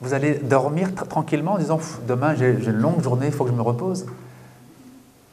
vous 0.00 0.12
allez 0.12 0.34
dormir 0.34 0.94
tranquillement 0.94 1.52
en 1.52 1.58
disant, 1.58 1.80
demain 2.06 2.34
j'ai 2.34 2.50
une 2.50 2.72
longue 2.72 3.02
journée, 3.02 3.26
il 3.26 3.32
faut 3.32 3.44
que 3.44 3.50
je 3.50 3.56
me 3.56 3.62
repose. 3.62 4.06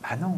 Ah 0.04 0.16
non. 0.16 0.38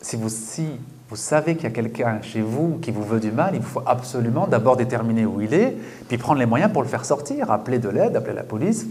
Si 0.00 0.16
vous, 0.16 0.28
si 0.28 0.68
vous 1.08 1.16
savez 1.16 1.54
qu'il 1.54 1.64
y 1.64 1.66
a 1.66 1.70
quelqu'un 1.70 2.20
chez 2.20 2.42
vous 2.42 2.78
qui 2.82 2.90
vous 2.90 3.02
veut 3.02 3.20
du 3.20 3.32
mal, 3.32 3.54
il 3.54 3.62
faut 3.62 3.82
absolument 3.86 4.46
d'abord 4.46 4.76
déterminer 4.76 5.24
où 5.24 5.40
il 5.40 5.54
est, 5.54 5.74
puis 6.06 6.18
prendre 6.18 6.38
les 6.38 6.46
moyens 6.46 6.70
pour 6.70 6.82
le 6.82 6.88
faire 6.88 7.06
sortir, 7.06 7.50
appeler 7.50 7.78
de 7.78 7.88
l'aide, 7.88 8.14
appeler 8.14 8.34
la 8.34 8.42
police. 8.42 8.86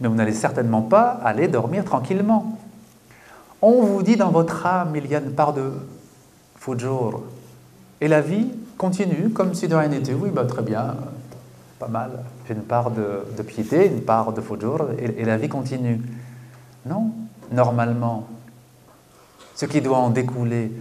Mais 0.00 0.08
vous 0.08 0.14
n'allez 0.14 0.32
certainement 0.32 0.80
pas 0.80 1.20
aller 1.22 1.48
dormir 1.48 1.84
tranquillement. 1.84 2.58
On 3.60 3.82
vous 3.82 4.02
dit 4.02 4.16
dans 4.16 4.30
votre 4.30 4.64
âme, 4.66 4.96
il 4.96 5.06
y 5.06 5.14
a 5.14 5.18
une 5.18 5.32
part 5.32 5.52
de 5.52 5.72
fujur. 6.56 7.22
Et 8.00 8.08
la 8.08 8.22
vie 8.22 8.48
continue 8.78 9.30
comme 9.30 9.54
si 9.54 9.68
de 9.68 9.74
rien 9.74 9.88
n'était. 9.88 10.14
Oui, 10.14 10.30
bah, 10.30 10.44
très 10.44 10.62
bien, 10.62 10.96
pas 11.78 11.88
mal. 11.88 12.24
Une 12.48 12.62
part 12.62 12.90
de, 12.90 13.42
piété, 13.42 13.86
une 13.86 14.00
part 14.00 14.32
de 14.32 14.40
fujur, 14.40 14.88
et 14.98 15.24
la 15.24 15.36
vie 15.36 15.48
continue. 15.48 16.00
Non, 16.86 17.12
normalement, 17.52 18.26
ce 19.54 19.66
qui 19.66 19.80
doit 19.80 19.98
en 19.98 20.10
découler, 20.10 20.72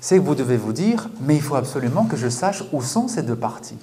c'est 0.00 0.16
que 0.16 0.22
vous 0.22 0.34
devez 0.34 0.56
vous 0.56 0.72
dire, 0.72 1.08
mais 1.20 1.36
il 1.36 1.42
faut 1.42 1.56
absolument 1.56 2.04
que 2.04 2.16
je 2.16 2.28
sache 2.28 2.62
où 2.72 2.82
sont 2.82 3.08
ces 3.08 3.22
deux 3.22 3.36
parties. 3.36 3.78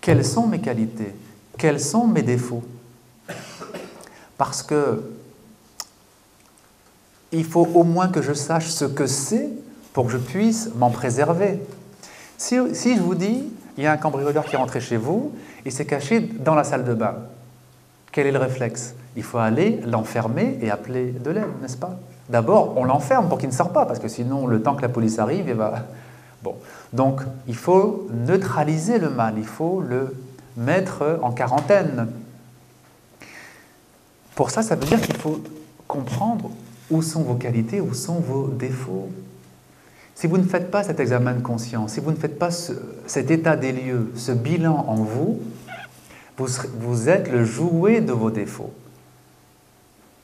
Quelles 0.00 0.24
sont 0.24 0.46
mes 0.46 0.60
qualités? 0.60 1.14
Quels 1.58 1.80
sont 1.80 2.06
mes 2.06 2.22
défauts? 2.22 2.64
Parce 4.36 4.62
que 4.62 5.02
il 7.32 7.44
faut 7.44 7.68
au 7.74 7.84
moins 7.84 8.08
que 8.08 8.22
je 8.22 8.32
sache 8.32 8.68
ce 8.68 8.84
que 8.84 9.06
c'est 9.06 9.48
pour 9.92 10.06
que 10.06 10.12
je 10.12 10.18
puisse 10.18 10.70
m'en 10.76 10.90
préserver. 10.90 11.60
Si, 12.38 12.56
je 12.56 13.00
vous 13.00 13.14
dis, 13.14 13.44
il 13.76 13.84
y 13.84 13.86
a 13.86 13.92
un 13.92 13.96
cambrioleur 13.96 14.44
qui 14.44 14.54
est 14.54 14.58
rentré 14.58 14.80
chez 14.80 14.96
vous 14.96 15.32
et 15.64 15.70
s'est 15.70 15.86
caché 15.86 16.20
dans 16.20 16.54
la 16.54 16.64
salle 16.64 16.84
de 16.84 16.94
bain, 16.94 17.16
quel 18.10 18.26
est 18.26 18.32
le 18.32 18.38
réflexe? 18.38 18.94
Il 19.16 19.22
faut 19.22 19.38
aller 19.38 19.80
l'enfermer 19.84 20.58
et 20.60 20.70
appeler 20.70 21.12
de 21.12 21.30
l'aide, 21.30 21.44
n'est-ce 21.60 21.76
pas? 21.76 22.00
D'abord, 22.30 22.74
on 22.76 22.84
l'enferme 22.84 23.28
pour 23.28 23.38
qu'il 23.38 23.48
ne 23.48 23.54
sorte 23.54 23.72
pas, 23.72 23.86
parce 23.86 23.98
que 23.98 24.06
sinon, 24.06 24.46
le 24.46 24.62
temps 24.62 24.76
que 24.76 24.82
la 24.82 24.88
police 24.88 25.18
arrive, 25.18 25.46
il 25.48 25.54
va. 25.54 25.86
Bon. 26.44 26.54
Donc, 26.92 27.20
il 27.48 27.56
faut 27.56 28.08
neutraliser 28.12 28.98
le 28.98 29.10
mal, 29.10 29.34
il 29.36 29.46
faut 29.46 29.80
le 29.80 30.16
mettre 30.56 31.18
en 31.22 31.32
quarantaine. 31.32 32.06
Pour 34.36 34.50
ça, 34.50 34.62
ça 34.62 34.76
veut 34.76 34.86
dire 34.86 35.00
qu'il 35.00 35.16
faut 35.16 35.40
comprendre 35.88 36.50
où 36.88 37.02
sont 37.02 37.22
vos 37.22 37.34
qualités, 37.34 37.80
où 37.80 37.94
sont 37.94 38.20
vos 38.20 38.46
défauts. 38.46 39.10
Si 40.14 40.28
vous 40.28 40.38
ne 40.38 40.44
faites 40.44 40.70
pas 40.70 40.84
cet 40.84 41.00
examen 41.00 41.34
de 41.34 41.40
conscience, 41.40 41.94
si 41.94 42.00
vous 42.00 42.12
ne 42.12 42.16
faites 42.16 42.38
pas 42.38 42.50
cet 43.06 43.30
état 43.30 43.56
des 43.56 43.72
lieux, 43.72 44.12
ce 44.14 44.30
bilan 44.30 44.84
en 44.86 44.96
vous, 44.96 45.40
vous, 46.36 46.46
vous 46.78 47.08
êtes 47.08 47.30
le 47.30 47.44
jouet 47.44 48.00
de 48.00 48.12
vos 48.12 48.30
défauts. 48.30 48.72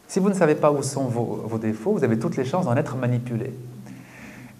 Si 0.09 0.21
vous 0.21 0.29
ne 0.29 0.35
savez 0.35 0.55
pas 0.55 0.71
où 0.71 0.83
sont 0.83 1.05
vos, 1.05 1.59
défauts, 1.59 1.93
vous 1.93 2.05
avez 2.05 2.19
toutes 2.19 2.37
les 2.37 2.45
chances 2.45 2.67
d'en 2.67 2.77
être 2.77 2.97
manipulé. 2.97 3.53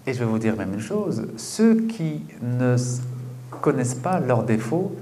Et 0.05 0.13
je 0.13 0.19
vais 0.19 0.25
vous 0.25 0.39
dire 0.39 0.55
même 0.55 0.73
une 0.73 0.81
chose, 0.81 1.27
ceux 1.37 1.75
qui 1.75 2.21
ne 2.41 2.75
connaissent 3.61 3.95
pas 3.95 4.19
leurs 4.19 4.43
défauts 4.43 4.95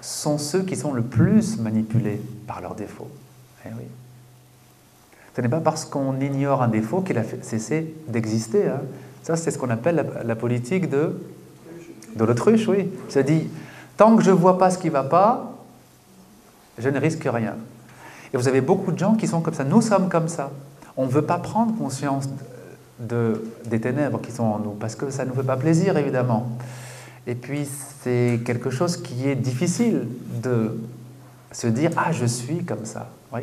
sont 0.00 0.38
ceux 0.38 0.62
qui 0.62 0.76
sont 0.76 0.92
le 0.92 1.02
plus 1.02 1.58
manipulés 1.58 2.20
par 2.46 2.60
leurs 2.60 2.74
défauts. 2.74 3.10
Eh 3.66 3.70
oui. 3.70 3.84
Ce 5.34 5.40
n'est 5.40 5.48
pas 5.48 5.60
parce 5.60 5.84
qu'on 5.84 6.20
ignore 6.20 6.62
un 6.62 6.68
défaut 6.68 7.00
qu'il 7.00 7.18
a 7.18 7.22
cessé 7.42 7.94
d'exister. 8.08 8.66
Hein. 8.66 8.80
Ça, 9.22 9.36
c'est 9.36 9.50
ce 9.50 9.58
qu'on 9.58 9.70
appelle 9.70 10.04
la, 10.24 10.34
politique 10.34 10.88
de, 10.88 11.20
de 12.16 12.24
l'autruche, 12.24 12.66
oui. 12.66 12.90
C'est-à-dire, 13.08 13.42
tant 13.96 14.16
que 14.16 14.22
je 14.22 14.30
ne 14.30 14.36
vois 14.36 14.58
pas 14.58 14.70
ce 14.70 14.78
qui 14.78 14.88
ne 14.88 14.92
va 14.92 15.04
pas, 15.04 15.52
je 16.78 16.88
ne 16.88 16.98
risque 16.98 17.22
rien. 17.24 17.56
Et 18.32 18.36
vous 18.36 18.48
avez 18.48 18.60
beaucoup 18.60 18.92
de 18.92 18.98
gens 18.98 19.14
qui 19.14 19.26
sont 19.26 19.40
comme 19.40 19.54
ça. 19.54 19.64
Nous 19.64 19.80
sommes 19.80 20.08
comme 20.08 20.28
ça. 20.28 20.50
On 20.96 21.06
ne 21.06 21.10
veut 21.10 21.22
pas 21.22 21.38
prendre 21.38 21.76
conscience 21.76 22.28
de, 22.98 23.42
des 23.66 23.80
ténèbres 23.80 24.20
qui 24.20 24.32
sont 24.32 24.42
en 24.44 24.58
nous, 24.58 24.72
parce 24.72 24.94
que 24.96 25.10
ça 25.10 25.24
ne 25.24 25.30
nous 25.30 25.36
fait 25.36 25.42
pas 25.46 25.56
plaisir, 25.56 25.96
évidemment. 25.96 26.48
Et 27.26 27.34
puis, 27.34 27.68
c'est 28.02 28.40
quelque 28.44 28.70
chose 28.70 28.96
qui 28.96 29.28
est 29.28 29.36
difficile 29.36 30.08
de 30.42 30.78
se 31.52 31.66
dire 31.66 31.90
Ah, 31.96 32.12
je 32.12 32.26
suis 32.26 32.64
comme 32.64 32.84
ça. 32.84 33.08
Oui. 33.32 33.40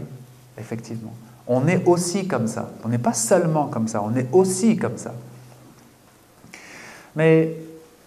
effectivement. 0.57 1.13
On 1.47 1.67
est 1.67 1.85
aussi 1.85 2.27
comme 2.27 2.47
ça. 2.47 2.71
On 2.83 2.89
n'est 2.89 2.97
pas 2.97 3.13
seulement 3.13 3.67
comme 3.67 3.87
ça, 3.87 4.01
on 4.03 4.15
est 4.15 4.27
aussi 4.31 4.77
comme 4.77 4.97
ça. 4.97 5.13
Mais 7.15 7.55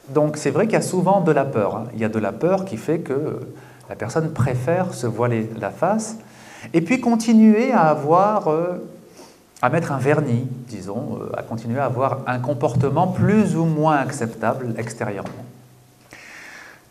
donc 0.08 0.37
c'est 0.37 0.50
vrai 0.50 0.66
qu'il 0.66 0.75
y 0.75 0.76
a 0.76 0.82
souvent 0.82 1.20
de 1.20 1.32
la 1.32 1.44
peur. 1.44 1.76
hein. 1.76 1.87
Il 1.94 2.00
y 2.00 2.04
a 2.04 2.08
de 2.08 2.18
la 2.18 2.32
peur 2.32 2.64
qui 2.64 2.76
fait 2.76 2.99
que 2.99 3.40
la 3.88 3.94
personne 3.94 4.32
préfère 4.32 4.92
se 4.94 5.06
voiler 5.06 5.49
la 5.61 5.70
face 5.70 6.16
et 6.73 6.81
puis 6.81 7.00
continuer 7.00 7.73
à 7.73 7.83
avoir, 7.83 8.49
euh, 8.49 8.88
à 9.62 9.71
mettre 9.71 9.93
un 9.93 9.99
vernis, 9.99 10.47
disons, 10.69 11.19
euh, 11.21 11.38
à 11.38 11.43
continuer 11.43 11.79
à 11.79 11.87
avoir 11.87 12.21
un 12.27 12.38
comportement 12.38 13.07
plus 13.07 13.57
ou 13.57 13.65
moins 13.65 13.97
acceptable 13.97 14.75
extérieurement. 14.77 15.45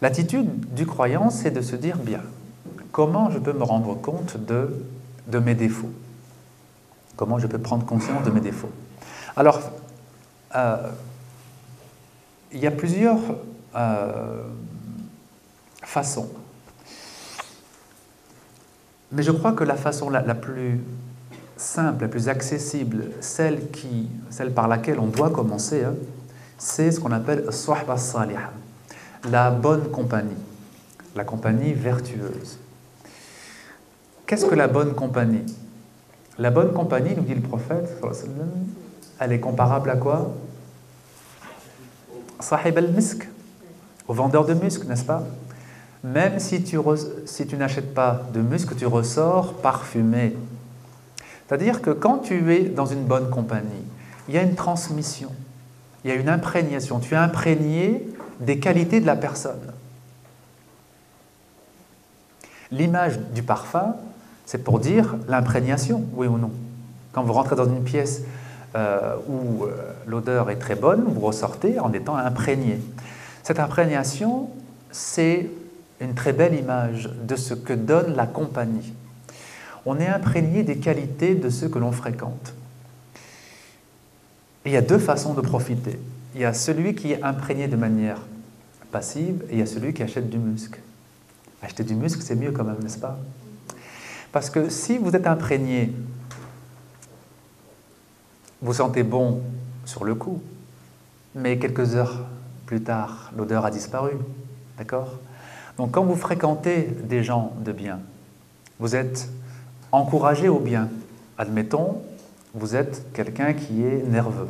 L'attitude 0.01 0.73
du 0.73 0.85
croyant, 0.85 1.29
c'est 1.29 1.51
de 1.51 1.61
se 1.61 1.75
dire 1.75 1.97
bien, 1.97 2.21
comment 2.91 3.29
je 3.29 3.39
peux 3.39 3.53
me 3.53 3.63
rendre 3.63 3.95
compte 3.95 4.37
de, 4.37 4.85
de 5.27 5.39
mes 5.39 5.55
défauts? 5.55 5.91
Comment 7.15 7.39
je 7.39 7.47
peux 7.47 7.57
prendre 7.57 7.85
conscience 7.85 8.23
de 8.23 8.31
mes 8.31 8.41
défauts? 8.41 8.69
Alors, 9.35 9.59
euh, 10.55 10.89
il 12.51 12.59
y 12.59 12.67
a 12.67 12.71
plusieurs 12.71 13.19
façons. 15.83 16.29
Mais 19.11 19.23
je 19.23 19.31
crois 19.31 19.53
que 19.53 19.63
la 19.63 19.75
façon 19.75 20.09
la, 20.09 20.21
plus 20.35 20.81
simple, 21.55 22.03
la 22.03 22.07
plus 22.09 22.27
accessible, 22.27 23.05
celle, 23.21 23.69
qui, 23.71 24.09
celle 24.29 24.53
par 24.53 24.67
laquelle 24.67 24.99
on 24.99 25.07
doit 25.07 25.29
commencer, 25.29 25.83
hein, 25.83 25.95
c'est 26.57 26.91
ce 26.91 26.99
qu'on 26.99 27.11
appelle 27.11 27.45
Sahba 27.51 27.97
Saliha, 27.97 28.51
la 29.29 29.51
bonne 29.51 29.89
compagnie, 29.89 30.35
la 31.15 31.23
compagnie 31.23 31.73
vertueuse. 31.73 32.59
Qu'est-ce 34.25 34.45
que 34.45 34.55
la 34.55 34.67
bonne 34.67 34.93
compagnie? 34.93 35.45
La 36.37 36.51
bonne 36.51 36.73
compagnie, 36.73 37.15
nous 37.15 37.23
dit 37.23 37.33
le 37.33 37.41
prophète, 37.41 38.01
elle 39.19 39.31
est 39.31 39.39
comparable 39.39 39.89
à 39.89 39.95
quoi? 39.95 40.33
Sahib 42.39 42.77
al-misk, 42.77 43.27
au 44.07 44.13
vendeur 44.13 44.45
de 44.45 44.53
musc, 44.53 44.83
n'est-ce 44.85 45.05
pas? 45.05 45.23
Même 46.03 46.39
si 46.39 46.63
tu, 46.63 46.77
n'achètes 47.57 47.93
pas 47.93 48.21
de 48.33 48.41
musc, 48.41 48.75
tu 48.75 48.85
ressors 48.85 49.53
parfumé. 49.55 50.35
C'est-à-dire 51.47 51.81
que 51.81 51.91
quand 51.91 52.19
tu 52.19 52.53
es 52.53 52.63
dans 52.63 52.85
une 52.85 53.03
bonne 53.03 53.29
compagnie, 53.29 53.83
il 54.27 54.35
y 54.35 54.37
a 54.37 54.43
une 54.43 54.55
transmission, 54.55 55.31
il 56.03 56.09
y 56.09 56.13
a 56.13 56.15
une 56.15 56.29
imprégnation. 56.29 56.99
Tu 56.99 57.13
es 57.13 57.17
imprégné 57.17 58.07
des 58.39 58.59
qualités 58.59 58.99
de 58.99 59.05
la 59.05 59.15
personne. 59.15 59.73
L'image 62.71 63.19
du 63.33 63.43
parfum, 63.43 63.95
c'est 64.45 64.63
pour 64.63 64.79
dire 64.79 65.15
l'imprégnation, 65.27 66.05
oui 66.13 66.27
ou 66.27 66.37
non. 66.37 66.51
Quand 67.13 67.23
vous 67.23 67.33
rentrez 67.33 67.55
dans 67.55 67.65
une 67.65 67.83
pièce 67.83 68.21
euh, 68.75 69.15
où 69.27 69.63
euh, 69.63 69.93
l'odeur 70.05 70.49
est 70.49 70.57
très 70.57 70.75
bonne, 70.75 71.05
vous 71.07 71.21
ressortez 71.21 71.79
en 71.79 71.93
étant 71.93 72.15
imprégné. 72.15 72.79
Cette 73.43 73.59
imprégnation, 73.59 74.49
c'est 74.91 75.49
une 75.99 76.13
très 76.13 76.33
belle 76.33 76.55
image 76.55 77.09
de 77.23 77.35
ce 77.35 77.53
que 77.53 77.73
donne 77.73 78.15
la 78.15 78.27
compagnie. 78.27 78.93
On 79.85 79.99
est 79.99 80.07
imprégné 80.07 80.63
des 80.63 80.77
qualités 80.77 81.35
de 81.35 81.49
ceux 81.49 81.69
que 81.69 81.79
l'on 81.79 81.91
fréquente. 81.91 82.53
Il 84.65 84.71
y 84.71 84.77
a 84.77 84.81
deux 84.81 84.99
façons 84.99 85.33
de 85.33 85.41
profiter. 85.41 85.99
Il 86.35 86.41
y 86.41 86.45
a 86.45 86.53
celui 86.53 86.93
qui 86.93 87.13
est 87.13 87.23
imprégné 87.23 87.67
de 87.67 87.77
manière 87.77 88.19
passive 88.91 89.43
et 89.49 89.53
il 89.53 89.59
y 89.59 89.61
a 89.61 89.65
celui 89.65 89.93
qui 89.93 90.03
achète 90.03 90.29
du 90.29 90.37
musc. 90.37 90.79
Acheter 91.61 91.83
du 91.83 91.95
musc, 91.95 92.21
c'est 92.21 92.35
mieux 92.35 92.51
quand 92.51 92.63
même, 92.63 92.77
n'est-ce 92.83 92.99
pas? 92.99 93.17
Parce 94.31 94.49
que 94.49 94.69
si 94.69 94.97
vous 94.97 95.15
êtes 95.15 95.25
imprégné, 95.25 95.93
vous 98.61 98.73
sentez 98.73 99.03
bon 99.03 99.41
sur 99.85 100.03
le 100.03 100.15
coup, 100.15 100.41
mais 101.33 101.57
quelques 101.57 101.95
heures 101.95 102.25
plus 102.65 102.81
tard, 102.81 103.31
l'odeur 103.35 103.65
a 103.65 103.71
disparu. 103.71 104.11
D'accord? 104.77 105.17
Donc 105.77 105.91
quand 105.91 106.03
vous 106.03 106.15
fréquentez 106.15 106.89
des 107.03 107.23
gens 107.23 107.53
de 107.63 107.71
bien, 107.71 107.99
vous 108.79 108.95
êtes 108.95 109.29
encouragé 109.91 110.49
au 110.49 110.59
bien. 110.59 110.89
Admettons, 111.37 112.01
vous 112.53 112.75
êtes 112.75 113.05
quelqu'un 113.13 113.53
qui 113.53 113.83
est 113.83 114.03
nerveux. 114.03 114.47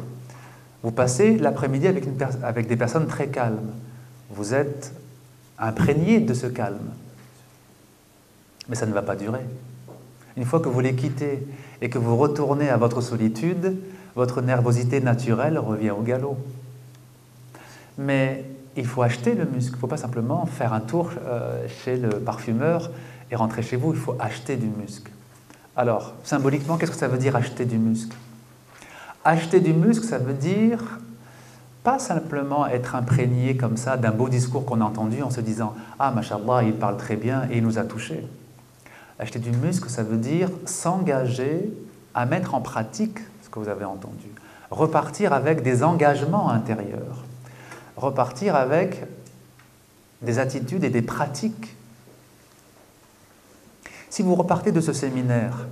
Vous 0.84 0.92
passez 0.92 1.38
l'après-midi 1.38 1.88
avec, 1.88 2.68
des 2.68 2.78
personnes 2.78 3.08
très 3.08 3.28
calmes. 3.28 3.72
Vous 4.30 4.54
êtes 4.54 4.94
imprégné 5.60 6.20
de 6.20 6.34
ce 6.34 6.48
calme. 6.48 6.92
Mais 8.70 8.76
ça 8.76 8.86
ne 8.86 8.94
va 8.94 9.02
pas 9.02 9.16
durer. 9.16 9.46
Une 10.38 10.46
fois 10.46 10.60
que 10.60 10.70
vous 10.70 10.80
les 10.80 10.96
quittez 10.96 11.46
et 11.82 11.90
que 11.90 11.98
vous 11.98 12.16
retournez 12.16 12.70
à 12.70 12.78
votre 12.78 13.02
solitude, 13.02 13.76
votre 14.16 14.42
nervosité 14.42 15.02
naturelle 15.02 15.58
revient 15.58 15.92
au 15.92 16.02
galop. 16.02 16.38
Mais 17.98 18.46
il 18.78 18.86
faut 18.86 19.02
acheter 19.02 19.34
le 19.34 19.46
muscle. 19.46 19.72
Il 19.72 19.76
ne 19.76 19.80
faut 19.80 19.88
pas 19.88 19.98
simplement 19.98 20.46
faire 20.46 20.74
un 20.74 20.80
tour 20.80 21.12
euh, 21.26 21.68
chez 21.84 21.98
le 21.98 22.10
parfumeur 22.10 22.92
et 23.32 23.36
rentrer 23.36 23.62
chez 23.62 23.76
vous. 23.76 23.94
Il 23.94 24.00
faut 24.00 24.16
acheter 24.20 24.56
du 24.56 24.68
muscle. 24.68 25.12
Alors, 25.76 26.14
symboliquement, 26.24 26.78
qu'est-ce 26.78 26.92
que 26.92 26.98
ça 26.98 27.08
veut 27.08 27.18
dire 27.18 27.36
acheter 27.36 27.66
du 27.66 27.78
muscle 27.78 28.16
Acheter 29.26 29.60
du 29.60 29.74
muscle, 29.74 30.06
ça 30.06 30.18
veut 30.18 30.34
dire 30.34 31.00
pas 31.84 32.00
simplement 32.00 32.68
être 32.68 32.96
imprégné 32.96 33.56
comme 33.56 33.78
ça 33.78 33.96
d'un 33.98 34.12
beau 34.12 34.28
discours 34.28 34.66
qu'on 34.66 34.82
a 34.82 34.84
entendu 34.84 35.24
en 35.24 35.30
se 35.30 35.42
disant 35.42 35.74
Ah, 36.00 36.12
mashallah, 36.12 36.64
il 36.64 36.74
parle 36.74 36.98
très 36.98 37.16
bien 37.16 37.48
et 37.50 37.58
il 37.58 37.64
nous 37.64 37.78
a 37.78 37.84
touchés. 37.84 38.26
Acheter 39.20 39.40
du 39.40 39.52
muscle, 39.52 39.90
ça 39.90 40.04
veut 40.04 40.18
dire 40.18 40.50
s'engager 40.66 41.74
à 42.14 42.26
mettre 42.26 42.56
en 42.56 42.62
pratique 42.62 43.20
ce 43.42 43.50
que 43.50 43.60
vous 43.60 43.70
avez 43.70 43.86
entendu. 43.86 44.28
Repartir 44.70 45.34
avec 45.34 45.64
des 45.64 45.84
engagements 45.84 46.50
intérieurs. 46.50 47.27
Repartir 47.98 48.56
avec 48.56 49.04
des 50.22 50.40
attitudes 50.40 50.84
et 50.84 50.90
des 50.90 51.02
pratiques. 51.02 51.76
Si 54.10 54.22
vous 54.22 54.36
repartez 54.36 54.72
de 54.72 54.82
ce 54.82 54.94
séminaire 54.94 55.68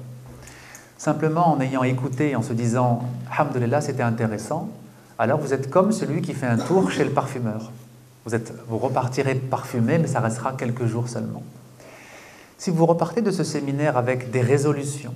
simplement 0.98 1.52
en 1.52 1.62
ayant 1.62 1.84
écouté, 1.84 2.36
en 2.36 2.42
se 2.42 2.54
disant 2.54 3.04
Alhamdulillah, 3.32 3.82
c'était 3.82 4.04
intéressant, 4.04 4.70
alors 5.18 5.40
vous 5.40 5.54
êtes 5.54 5.70
comme 5.70 5.92
celui 5.92 6.22
qui 6.22 6.34
fait 6.34 6.48
un 6.48 6.58
tour 6.58 6.92
chez 6.92 7.04
le 7.04 7.12
parfumeur. 7.12 7.72
Vous, 8.26 8.34
êtes, 8.34 8.54
vous 8.68 8.78
repartirez 8.78 9.36
parfumé, 9.36 10.00
mais 10.00 10.08
ça 10.08 10.20
restera 10.20 10.54
quelques 10.54 10.86
jours 10.86 11.08
seulement. 11.08 11.44
Si 12.58 12.72
vous 12.72 12.86
repartez 12.86 13.22
de 13.22 13.32
ce 13.32 13.44
séminaire 13.44 13.98
avec 13.98 14.32
des 14.32 14.42
résolutions, 14.42 15.14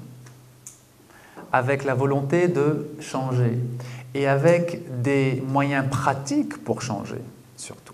avec 1.52 1.84
la 1.84 1.96
volonté 1.96 2.48
de 2.48 2.92
changer 3.00 3.58
et 4.14 4.28
avec 4.28 5.02
des 5.02 5.44
moyens 5.48 5.88
pratiques 5.90 6.64
pour 6.64 6.82
changer, 6.82 7.22
surtout, 7.58 7.94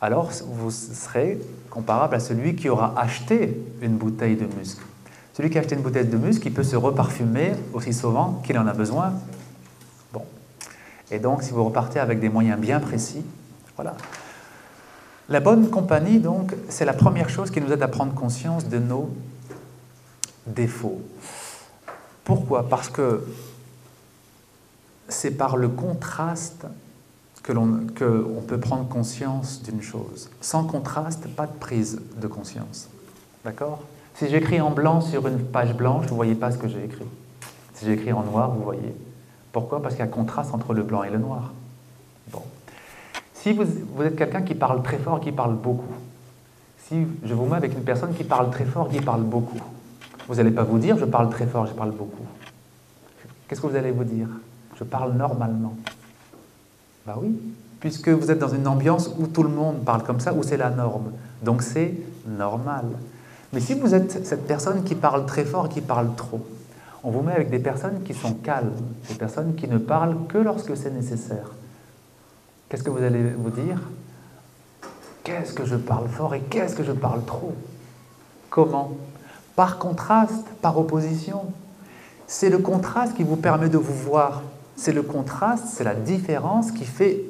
alors 0.00 0.30
vous 0.46 0.70
serez 0.70 1.38
comparable 1.70 2.14
à 2.14 2.20
celui 2.20 2.56
qui 2.56 2.68
aura 2.68 2.94
acheté 2.98 3.60
une 3.80 3.96
bouteille 3.96 4.36
de 4.36 4.46
musc. 4.58 4.78
Celui 5.32 5.50
qui 5.50 5.58
a 5.58 5.60
acheté 5.62 5.74
une 5.74 5.82
bouteille 5.82 6.06
de 6.06 6.16
musc, 6.16 6.44
il 6.44 6.52
peut 6.54 6.62
se 6.62 6.76
reparfumer 6.76 7.54
aussi 7.72 7.92
souvent 7.92 8.40
qu'il 8.44 8.56
en 8.56 8.66
a 8.68 8.72
besoin. 8.72 9.14
Bon. 10.12 10.22
Et 11.10 11.18
donc, 11.18 11.42
si 11.42 11.50
vous 11.50 11.64
repartez 11.64 11.98
avec 11.98 12.20
des 12.20 12.28
moyens 12.28 12.58
bien 12.58 12.78
précis, 12.78 13.24
voilà. 13.74 13.96
La 15.28 15.40
bonne 15.40 15.70
compagnie, 15.70 16.20
donc, 16.20 16.54
c'est 16.68 16.84
la 16.84 16.92
première 16.92 17.30
chose 17.30 17.50
qui 17.50 17.60
nous 17.60 17.72
aide 17.72 17.82
à 17.82 17.88
prendre 17.88 18.14
conscience 18.14 18.68
de 18.68 18.78
nos 18.78 19.10
défauts. 20.46 21.00
Pourquoi? 22.22 22.68
Parce 22.68 22.88
que 22.88 23.26
c'est 25.08 25.32
par 25.32 25.56
le 25.56 25.68
contraste 25.68 26.66
que 27.42 27.52
l'on 27.52 27.86
que 27.94 28.26
on 28.36 28.40
peut 28.40 28.58
prendre 28.58 28.88
conscience 28.88 29.62
d'une 29.62 29.82
chose. 29.82 30.30
Sans 30.40 30.64
contraste, 30.64 31.28
pas 31.28 31.46
de 31.46 31.52
prise 31.52 32.00
de 32.16 32.26
conscience. 32.26 32.88
D'accord? 33.44 33.82
Si 34.14 34.28
j'écris 34.28 34.60
en 34.60 34.70
blanc 34.70 35.00
sur 35.00 35.26
une 35.26 35.40
page 35.40 35.74
blanche, 35.74 36.04
vous 36.06 36.12
ne 36.12 36.16
voyez 36.16 36.34
pas 36.34 36.50
ce 36.50 36.58
que 36.58 36.68
j'ai 36.68 36.84
écrit. 36.84 37.04
Si 37.74 37.84
j'écris 37.84 38.12
en 38.12 38.22
noir, 38.22 38.50
vous 38.50 38.62
voyez. 38.62 38.96
Pourquoi? 39.52 39.82
Parce 39.82 39.94
qu'il 39.94 40.04
y 40.04 40.08
a 40.08 40.10
contraste 40.10 40.54
entre 40.54 40.72
le 40.72 40.82
blanc 40.82 41.02
et 41.02 41.10
le 41.10 41.18
noir. 41.18 41.52
Bon. 42.30 42.42
Si 43.34 43.52
vous, 43.52 43.64
vous 43.94 44.02
êtes 44.02 44.16
quelqu'un 44.16 44.42
qui 44.42 44.54
parle 44.54 44.82
très 44.82 44.98
fort, 44.98 45.20
qui 45.20 45.32
parle 45.32 45.54
beaucoup, 45.54 45.92
si 46.88 47.06
je 47.24 47.34
vous 47.34 47.46
mets 47.46 47.56
avec 47.56 47.74
une 47.74 47.84
personne 47.84 48.14
qui 48.14 48.24
parle 48.24 48.50
très 48.50 48.64
fort, 48.64 48.88
qui 48.88 49.00
parle 49.00 49.22
beaucoup, 49.22 49.60
vous 50.28 50.36
n'allez 50.36 50.50
pas 50.50 50.64
vous 50.64 50.78
dire 50.78 50.96
je 50.96 51.04
parle 51.04 51.28
très 51.28 51.46
fort, 51.46 51.66
je 51.66 51.72
parle 51.72 51.90
beaucoup. 51.90 52.24
Qu'est-ce 53.46 53.60
que 53.60 53.66
vous 53.66 53.76
allez 53.76 53.90
vous 53.90 54.04
dire? 54.04 54.28
Je 54.78 54.84
parle 54.84 55.12
normalement. 55.12 55.76
Bah 57.06 57.16
oui, 57.20 57.38
puisque 57.80 58.08
vous 58.08 58.30
êtes 58.30 58.38
dans 58.38 58.48
une 58.48 58.66
ambiance 58.66 59.10
où 59.18 59.26
tout 59.26 59.42
le 59.42 59.50
monde 59.50 59.84
parle 59.84 60.02
comme 60.02 60.20
ça, 60.20 60.32
où 60.32 60.42
c'est 60.42 60.56
la 60.56 60.70
norme. 60.70 61.12
Donc 61.42 61.62
c'est 61.62 61.94
normal. 62.26 62.86
Mais 63.52 63.60
si 63.60 63.74
vous 63.74 63.94
êtes 63.94 64.26
cette 64.26 64.46
personne 64.46 64.82
qui 64.84 64.94
parle 64.94 65.26
très 65.26 65.44
fort, 65.44 65.68
qui 65.68 65.80
parle 65.80 66.14
trop, 66.16 66.44
on 67.04 67.10
vous 67.10 67.20
met 67.20 67.32
avec 67.32 67.50
des 67.50 67.58
personnes 67.58 68.02
qui 68.02 68.14
sont 68.14 68.32
calmes, 68.32 68.72
des 69.08 69.14
personnes 69.14 69.54
qui 69.54 69.68
ne 69.68 69.78
parlent 69.78 70.16
que 70.28 70.38
lorsque 70.38 70.76
c'est 70.76 70.90
nécessaire. 70.90 71.50
Qu'est-ce 72.68 72.82
que 72.82 72.90
vous 72.90 73.02
allez 73.02 73.22
vous 73.36 73.50
dire? 73.50 73.80
Qu'est-ce 75.22 75.52
que 75.52 75.64
je 75.64 75.76
parle 75.76 76.08
fort 76.08 76.34
et 76.34 76.40
qu'est-ce 76.40 76.74
que 76.74 76.82
je 76.82 76.92
parle 76.92 77.24
trop? 77.24 77.54
Comment? 78.50 78.92
Par 79.54 79.78
contraste, 79.78 80.46
par 80.62 80.78
opposition. 80.78 81.42
C'est 82.26 82.48
le 82.48 82.58
contraste 82.58 83.14
qui 83.14 83.22
vous 83.22 83.36
permet 83.36 83.68
de 83.68 83.78
vous 83.78 83.94
voir. 83.94 84.42
C'est 84.76 84.92
le 84.92 85.02
contraste, 85.02 85.64
c'est 85.68 85.84
la 85.84 85.94
différence 85.94 86.70
qui 86.70 86.84
fait 86.84 87.22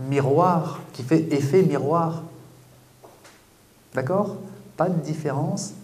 miroir, 0.00 0.80
qui 0.92 1.02
fait 1.02 1.32
effet 1.32 1.62
miroir. 1.62 2.22
D'accord? 3.94 4.36
Pas 4.76 4.88
de 4.88 5.00
différence, 5.00 5.74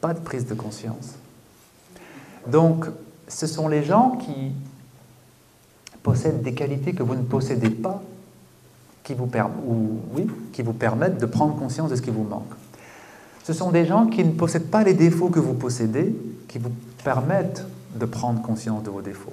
pas 0.00 0.14
de 0.14 0.20
prise 0.20 0.46
de 0.46 0.54
conscience. 0.54 1.14
Donc, 2.46 2.86
ce 3.28 3.46
sont 3.46 3.68
les 3.68 3.82
gens 3.82 4.18
qui 4.18 4.52
possèdent 6.02 6.42
des 6.42 6.54
qualités 6.54 6.92
que 6.92 7.02
vous 7.02 7.16
ne 7.16 7.22
possédez 7.22 7.70
pas, 7.70 8.00
qui 9.02 9.14
vous, 9.14 9.28
ou, 9.66 10.00
oui, 10.14 10.28
qui 10.52 10.62
permettent 10.62 11.18
de 11.18 11.26
prendre 11.26 11.56
conscience 11.56 11.90
de 11.90 11.96
ce 11.96 12.02
qui 12.02 12.10
vous 12.10 12.22
manque. 12.22 12.52
Ce 13.42 13.52
sont 13.52 13.70
des 13.70 13.86
gens 13.86 14.06
qui 14.06 14.24
ne 14.24 14.32
possèdent 14.32 14.70
pas 14.70 14.82
les 14.84 14.94
défauts 14.94 15.28
que 15.28 15.40
vous 15.40 15.54
possédez, 15.54 16.14
qui 16.48 16.58
vous 16.58 16.72
permettent 17.04 17.64
de 17.94 18.04
prendre 18.04 18.42
conscience 18.42 18.82
de 18.82 18.90
vos 18.90 19.02
défauts. 19.02 19.32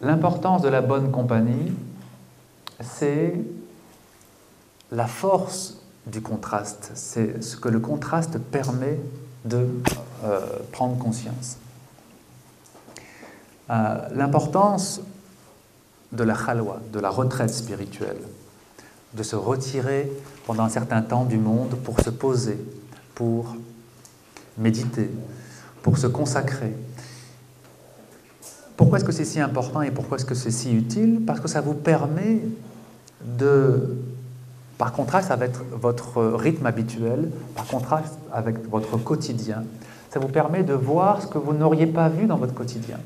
L'importance 0.00 0.62
de 0.62 0.68
la 0.68 0.82
bonne 0.82 1.10
compagnie, 1.10 1.72
c'est 2.80 3.34
la 4.92 5.06
force 5.06 5.78
du 6.06 6.20
contraste, 6.20 6.92
c'est 6.94 7.42
ce 7.42 7.56
que 7.56 7.68
le 7.68 7.80
contraste 7.80 8.38
permet 8.38 8.98
de 9.44 9.68
euh, 10.24 10.40
prendre 10.72 10.98
conscience. 10.98 11.58
Euh, 13.70 14.08
l'importance 14.14 15.00
de 16.12 16.22
la 16.22 16.34
khalwa, 16.34 16.80
de 16.92 17.00
la 17.00 17.10
retraite 17.10 17.50
spirituelle, 17.50 18.20
de 19.14 19.22
se 19.22 19.34
retirer 19.34 20.12
pendant 20.46 20.64
un 20.64 20.68
certain 20.68 21.02
temps 21.02 21.24
du 21.24 21.38
monde 21.38 21.74
pour 21.82 21.98
se 22.00 22.10
poser, 22.10 22.58
pour 23.14 23.56
méditer, 24.58 25.10
pour 25.82 25.98
se 25.98 26.06
consacrer. 26.06 26.74
Pourquoi 28.76 28.98
est-ce 28.98 29.04
que 29.04 29.12
c'est 29.12 29.24
si 29.24 29.40
important 29.40 29.82
et 29.82 29.90
pourquoi 29.90 30.18
est-ce 30.18 30.26
que 30.26 30.34
c'est 30.34 30.50
si 30.50 30.74
utile? 30.74 31.22
Parce 31.26 31.40
que 31.40 31.48
ça 31.48 31.60
vous 31.60 31.74
permet 31.74 32.40
de, 33.24 33.96
par 34.76 34.92
contraste 34.92 35.30
avec 35.30 35.52
votre 35.72 36.22
rythme 36.22 36.66
habituel, 36.66 37.30
par 37.54 37.66
contraste 37.66 38.18
avec 38.32 38.68
votre 38.68 38.98
quotidien, 38.98 39.64
ça 40.10 40.20
vous 40.20 40.28
permet 40.28 40.62
de 40.62 40.74
voir 40.74 41.22
ce 41.22 41.26
que 41.26 41.38
vous 41.38 41.54
n'auriez 41.54 41.86
pas 41.86 42.08
vu 42.08 42.26
dans 42.26 42.36
votre 42.36 42.54
quotidien, 42.54 42.98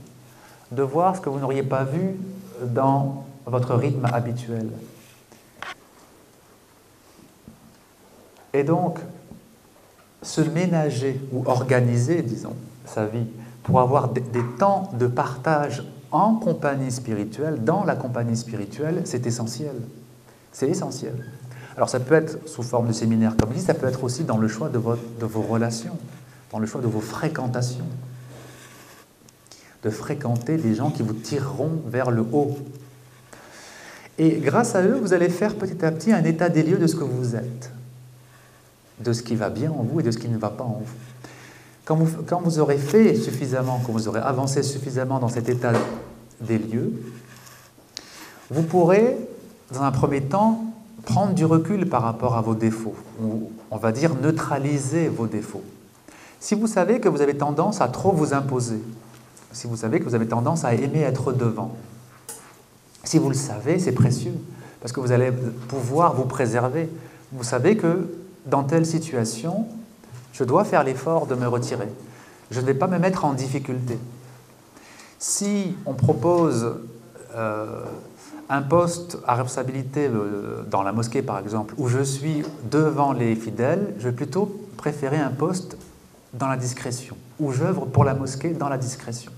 de 0.72 0.82
voir 0.82 1.16
ce 1.16 1.20
que 1.20 1.28
vous 1.28 1.38
n'auriez 1.38 1.62
pas 1.62 1.84
vu 1.84 2.16
dans 2.66 3.24
votre 3.46 3.74
rythme 3.74 4.06
habituel. 4.12 4.68
Et 8.52 8.64
donc, 8.64 8.98
se 10.22 10.40
ménager 10.40 11.20
ou 11.32 11.44
organiser, 11.46 12.22
disons, 12.22 12.54
sa 12.84 13.06
vie 13.06 13.26
pour 13.62 13.80
avoir 13.80 14.08
des, 14.08 14.22
temps 14.58 14.90
de 14.98 15.06
partage 15.06 15.84
en 16.12 16.34
compagnie 16.34 16.90
spirituelle, 16.90 17.62
dans 17.62 17.84
la 17.84 17.94
compagnie 17.94 18.36
spirituelle, 18.36 19.02
c'est 19.04 19.26
essentiel. 19.26 19.74
C'est 20.52 20.68
essentiel. 20.68 21.14
Alors 21.76 21.88
ça 21.88 22.00
peut 22.00 22.14
être 22.14 22.48
sous 22.48 22.62
forme 22.62 22.88
de 22.88 22.92
séminaire 22.92 23.36
comme 23.36 23.50
dit, 23.50 23.60
ça 23.60 23.74
peut 23.74 23.86
être 23.86 24.02
aussi 24.02 24.24
dans 24.24 24.38
le 24.38 24.48
choix 24.48 24.68
de, 24.68 24.78
de 24.78 25.26
vos 25.26 25.42
relations, 25.42 25.96
dans 26.50 26.58
le 26.58 26.66
choix 26.66 26.80
de 26.80 26.88
vos 26.88 27.00
fréquentations. 27.00 27.86
De 29.82 29.90
fréquenter 29.90 30.56
des 30.56 30.74
gens 30.74 30.90
qui 30.90 31.02
vous 31.02 31.14
tireront 31.14 31.80
vers 31.86 32.10
le 32.10 32.22
haut. 32.32 32.58
Et 34.18 34.40
grâce 34.40 34.74
à 34.74 34.82
eux, 34.82 34.98
vous 35.00 35.14
allez 35.14 35.28
faire 35.28 35.54
petit 35.54 35.84
à 35.84 35.92
petit 35.92 36.12
un 36.12 36.24
état 36.24 36.48
des 36.48 36.62
lieux 36.62 36.76
de 36.76 36.86
ce 36.86 36.96
que 36.96 37.04
vous 37.04 37.36
êtes 37.36 37.70
de 39.00 39.12
ce 39.12 39.22
qui 39.22 39.34
va 39.34 39.50
bien 39.50 39.70
en 39.70 39.82
vous 39.82 40.00
et 40.00 40.02
de 40.02 40.10
ce 40.10 40.18
qui 40.18 40.28
ne 40.28 40.38
va 40.38 40.50
pas 40.50 40.64
en 40.64 40.82
vous. 40.84 41.19
Quand 41.90 42.40
vous, 42.44 42.60
aurez 42.60 42.78
fait 42.78 43.16
suffisamment, 43.16 43.82
quand 43.84 43.90
vous 43.90 44.06
aurez 44.06 44.20
avancé 44.20 44.62
suffisamment 44.62 45.18
dans 45.18 45.26
cet 45.26 45.48
état 45.48 45.72
des 46.40 46.56
lieux, 46.56 46.92
vous 48.48 48.62
pourrez, 48.62 49.16
dans 49.72 49.82
un 49.82 49.90
premier 49.90 50.20
temps, 50.20 50.62
prendre 51.04 51.34
du 51.34 51.44
recul 51.44 51.88
par 51.88 52.02
rapport 52.02 52.36
à 52.36 52.42
vos 52.42 52.54
défauts, 52.54 52.94
ou 53.20 53.50
on 53.72 53.76
va 53.76 53.90
dire 53.90 54.14
neutraliser 54.14 55.08
vos 55.08 55.26
défauts. 55.26 55.64
Si 56.38 56.54
vous 56.54 56.68
savez 56.68 57.00
que 57.00 57.08
vous 57.08 57.22
avez 57.22 57.36
tendance 57.36 57.80
à 57.80 57.88
trop 57.88 58.12
vous 58.12 58.34
imposer, 58.34 58.80
si 59.50 59.66
vous 59.66 59.74
savez 59.74 59.98
que 59.98 60.04
vous 60.04 60.14
avez 60.14 60.28
tendance 60.28 60.64
à 60.64 60.74
aimer 60.74 61.00
être 61.00 61.32
devant, 61.32 61.74
si 63.02 63.18
vous 63.18 63.30
le 63.30 63.34
savez, 63.34 63.80
c'est 63.80 63.90
précieux, 63.90 64.34
parce 64.80 64.92
que 64.92 65.00
vous 65.00 65.10
allez 65.10 65.32
pouvoir 65.66 66.14
vous 66.14 66.26
préserver. 66.26 66.88
Vous 67.32 67.42
savez 67.42 67.76
que 67.76 68.14
dans 68.46 68.62
telle 68.62 68.86
situation, 68.86 69.66
je 70.32 70.44
dois 70.44 70.64
faire 70.64 70.84
l'effort 70.84 71.26
de 71.26 71.34
me 71.34 71.46
retirer. 71.46 71.88
Je 72.50 72.60
ne 72.60 72.66
vais 72.66 72.74
pas 72.74 72.86
me 72.86 72.98
mettre 72.98 73.24
en 73.24 73.32
difficulté. 73.32 73.98
Si 75.18 75.76
on 75.86 75.94
propose 75.94 76.76
euh, 77.36 77.84
un 78.48 78.62
poste 78.62 79.18
à 79.26 79.34
responsabilité 79.34 80.08
euh, 80.08 80.62
dans 80.68 80.82
la 80.82 80.92
mosquée, 80.92 81.22
par 81.22 81.38
exemple, 81.38 81.74
où 81.78 81.88
je 81.88 82.02
suis 82.02 82.42
devant 82.70 83.12
les 83.12 83.36
fidèles, 83.36 83.94
je 83.98 84.08
vais 84.08 84.14
plutôt 84.14 84.60
préférer 84.76 85.18
un 85.18 85.30
poste 85.30 85.76
dans 86.32 86.48
la 86.48 86.56
discrétion, 86.56 87.16
où 87.38 87.52
j'œuvre 87.52 87.86
pour 87.86 88.04
la 88.04 88.14
mosquée 88.14 88.50
dans 88.50 88.68
la 88.68 88.78
discrétion, 88.78 89.30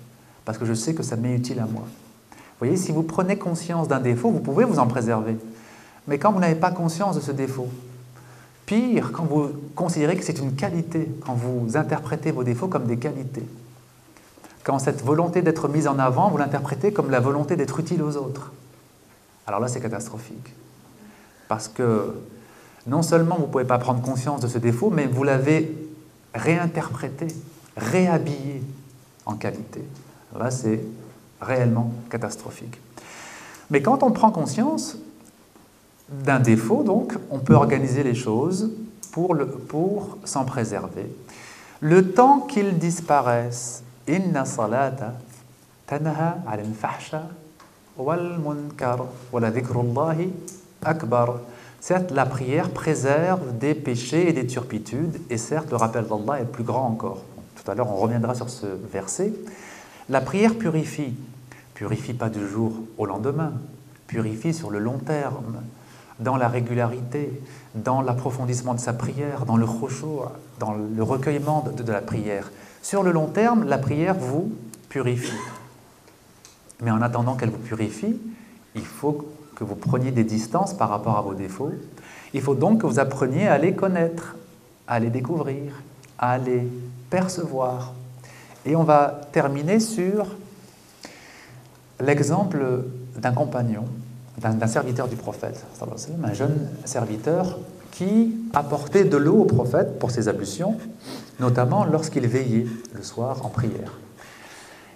parce 0.44 0.56
que 0.56 0.64
je 0.64 0.74
sais 0.74 0.94
que 0.94 1.02
ça 1.02 1.16
m'est 1.16 1.34
utile 1.34 1.58
à 1.60 1.66
moi. 1.66 1.82
Vous 1.82 2.68
voyez, 2.68 2.76
si 2.76 2.92
vous 2.92 3.02
prenez 3.02 3.36
conscience 3.36 3.88
d'un 3.88 4.00
défaut, 4.00 4.30
vous 4.30 4.40
pouvez 4.40 4.64
vous 4.64 4.78
en 4.78 4.86
préserver. 4.86 5.36
Mais 6.06 6.18
quand 6.18 6.32
vous 6.32 6.40
n'avez 6.40 6.54
pas 6.54 6.70
conscience 6.70 7.16
de 7.16 7.20
ce 7.20 7.32
défaut, 7.32 7.68
Pire, 8.72 9.12
quand 9.12 9.24
vous 9.24 9.50
considérez 9.76 10.16
que 10.16 10.24
c'est 10.24 10.38
une 10.38 10.54
qualité, 10.54 11.06
quand 11.26 11.34
vous 11.34 11.76
interprétez 11.76 12.30
vos 12.30 12.42
défauts 12.42 12.68
comme 12.68 12.86
des 12.86 12.96
qualités. 12.96 13.44
Quand 14.64 14.78
cette 14.78 15.04
volonté 15.04 15.42
d'être 15.42 15.68
mise 15.68 15.86
en 15.86 15.98
avant, 15.98 16.30
vous 16.30 16.38
l'interprétez 16.38 16.90
comme 16.90 17.10
la 17.10 17.20
volonté 17.20 17.54
d'être 17.54 17.78
utile 17.80 18.02
aux 18.02 18.16
autres. 18.16 18.50
Alors 19.46 19.60
là, 19.60 19.68
c'est 19.68 19.82
catastrophique. 19.82 20.54
Parce 21.48 21.68
que 21.68 22.14
non 22.86 23.02
seulement 23.02 23.34
vous 23.34 23.42
ne 23.42 23.52
pouvez 23.52 23.66
pas 23.66 23.76
prendre 23.76 24.00
conscience 24.00 24.40
de 24.40 24.48
ce 24.48 24.56
défaut, 24.56 24.88
mais 24.88 25.04
vous 25.04 25.22
l'avez 25.22 25.76
réinterprété, 26.34 27.26
réhabillé 27.76 28.62
en 29.26 29.34
qualité. 29.34 29.84
Là, 30.38 30.50
c'est 30.50 30.80
réellement 31.42 31.92
catastrophique. 32.08 32.80
Mais 33.68 33.82
quand 33.82 34.02
on 34.02 34.12
prend 34.12 34.30
conscience, 34.30 34.96
d'un 36.08 36.40
défaut, 36.40 36.82
donc, 36.82 37.14
on 37.30 37.38
peut 37.38 37.54
organiser 37.54 38.02
les 38.02 38.14
choses 38.14 38.70
pour, 39.12 39.36
pour 39.68 40.18
s'en 40.24 40.44
préserver. 40.44 41.14
Le 41.80 42.12
temps 42.12 42.40
qu'ils 42.40 42.78
disparaissent, 42.78 43.82
inna 44.06 44.44
salata 44.44 45.14
tanha 45.86 46.38
al 46.46 46.64
wal 47.96 48.38
munkar 48.38 49.06
akbar. 50.84 51.40
Certes, 51.80 52.12
la 52.12 52.26
prière 52.26 52.70
préserve 52.70 53.58
des 53.58 53.74
péchés 53.74 54.28
et 54.28 54.32
des 54.32 54.46
turpitudes, 54.46 55.20
et 55.28 55.36
certes, 55.36 55.70
le 55.70 55.76
rappel 55.76 56.04
d'Allah 56.06 56.40
est 56.40 56.44
plus 56.44 56.62
grand 56.62 56.86
encore. 56.86 57.22
Tout 57.56 57.68
à 57.68 57.74
l'heure, 57.74 57.90
on 57.90 57.96
reviendra 57.96 58.36
sur 58.36 58.48
ce 58.48 58.66
verset. 58.92 59.32
La 60.08 60.20
prière 60.20 60.54
purifie, 60.54 61.14
purifie 61.74 62.14
pas 62.14 62.28
du 62.28 62.46
jour 62.46 62.72
au 62.98 63.06
lendemain, 63.06 63.54
purifie 64.06 64.54
sur 64.54 64.70
le 64.70 64.78
long 64.78 64.98
terme, 64.98 65.62
dans 66.22 66.36
la 66.36 66.48
régularité, 66.48 67.42
dans 67.74 68.00
l'approfondissement 68.00 68.74
de 68.74 68.80
sa 68.80 68.92
prière, 68.92 69.44
dans 69.46 69.56
le 69.56 69.66
khushu', 69.66 70.28
dans 70.58 70.74
le 70.74 71.02
recueillement 71.02 71.64
de, 71.76 71.82
de, 71.82 71.92
la 71.92 72.00
prière. 72.00 72.50
Sur 72.82 73.02
le 73.02 73.12
long 73.12 73.26
terme, 73.26 73.64
la 73.64 73.78
prière 73.78 74.14
vous 74.14 74.52
purifie. 74.88 75.32
Mais 76.80 76.90
en 76.90 77.02
attendant 77.02 77.34
qu'elle 77.34 77.50
vous 77.50 77.58
purifie, 77.58 78.20
il 78.74 78.84
faut 78.84 79.26
que 79.54 79.64
vous 79.64 79.76
preniez 79.76 80.10
des 80.10 80.24
distances 80.24 80.74
par 80.74 80.88
rapport 80.88 81.16
à 81.16 81.22
vos 81.22 81.34
défauts. 81.34 81.72
Il 82.34 82.40
faut 82.40 82.54
donc 82.54 82.80
que 82.80 82.86
vous 82.86 82.98
appreniez 82.98 83.46
à 83.46 83.58
les 83.58 83.74
connaître, 83.74 84.36
à 84.88 84.98
les 84.98 85.10
découvrir, 85.10 85.82
à 86.18 86.38
les 86.38 86.66
percevoir. 87.10 87.92
Et 88.64 88.76
on 88.76 88.84
va 88.84 89.20
terminer 89.32 89.80
sur 89.80 90.26
l'exemple 92.00 92.84
d'un 93.16 93.32
compagnon 93.32 93.84
d'un 94.38 94.66
serviteur 94.66 95.08
du 95.08 95.16
prophète, 95.16 95.64
un 96.24 96.32
jeune 96.32 96.68
serviteur 96.84 97.58
qui 97.92 98.34
apportait 98.54 99.04
de 99.04 99.16
l'eau 99.16 99.40
au 99.40 99.44
prophète 99.44 99.98
pour 99.98 100.10
ses 100.10 100.28
ablutions, 100.28 100.76
notamment 101.38 101.84
lorsqu'il 101.84 102.26
veillait 102.26 102.66
le 102.94 103.02
soir 103.02 103.44
en 103.44 103.48
prière. 103.48 103.92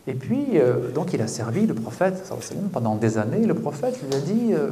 Et 0.08 0.14
puis, 0.14 0.46
euh, 0.54 0.90
donc, 0.92 1.12
il 1.12 1.20
a 1.20 1.26
servi 1.26 1.66
le 1.66 1.74
prophète 1.74 2.32
pendant 2.72 2.94
des 2.94 3.18
années. 3.18 3.44
Le 3.44 3.54
prophète 3.54 4.00
lui 4.02 4.14
a 4.14 4.20
dit 4.20 4.54
euh, 4.54 4.70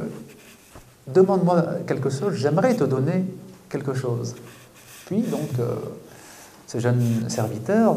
Demande-moi 1.07 1.63
quelque 1.85 2.09
chose, 2.09 2.33
j'aimerais 2.35 2.75
te 2.75 2.83
donner 2.83 3.25
quelque 3.69 3.93
chose. 3.93 4.35
Puis, 5.05 5.21
donc, 5.21 5.49
euh, 5.59 5.75
ce 6.67 6.79
jeune 6.79 7.29
serviteur 7.29 7.95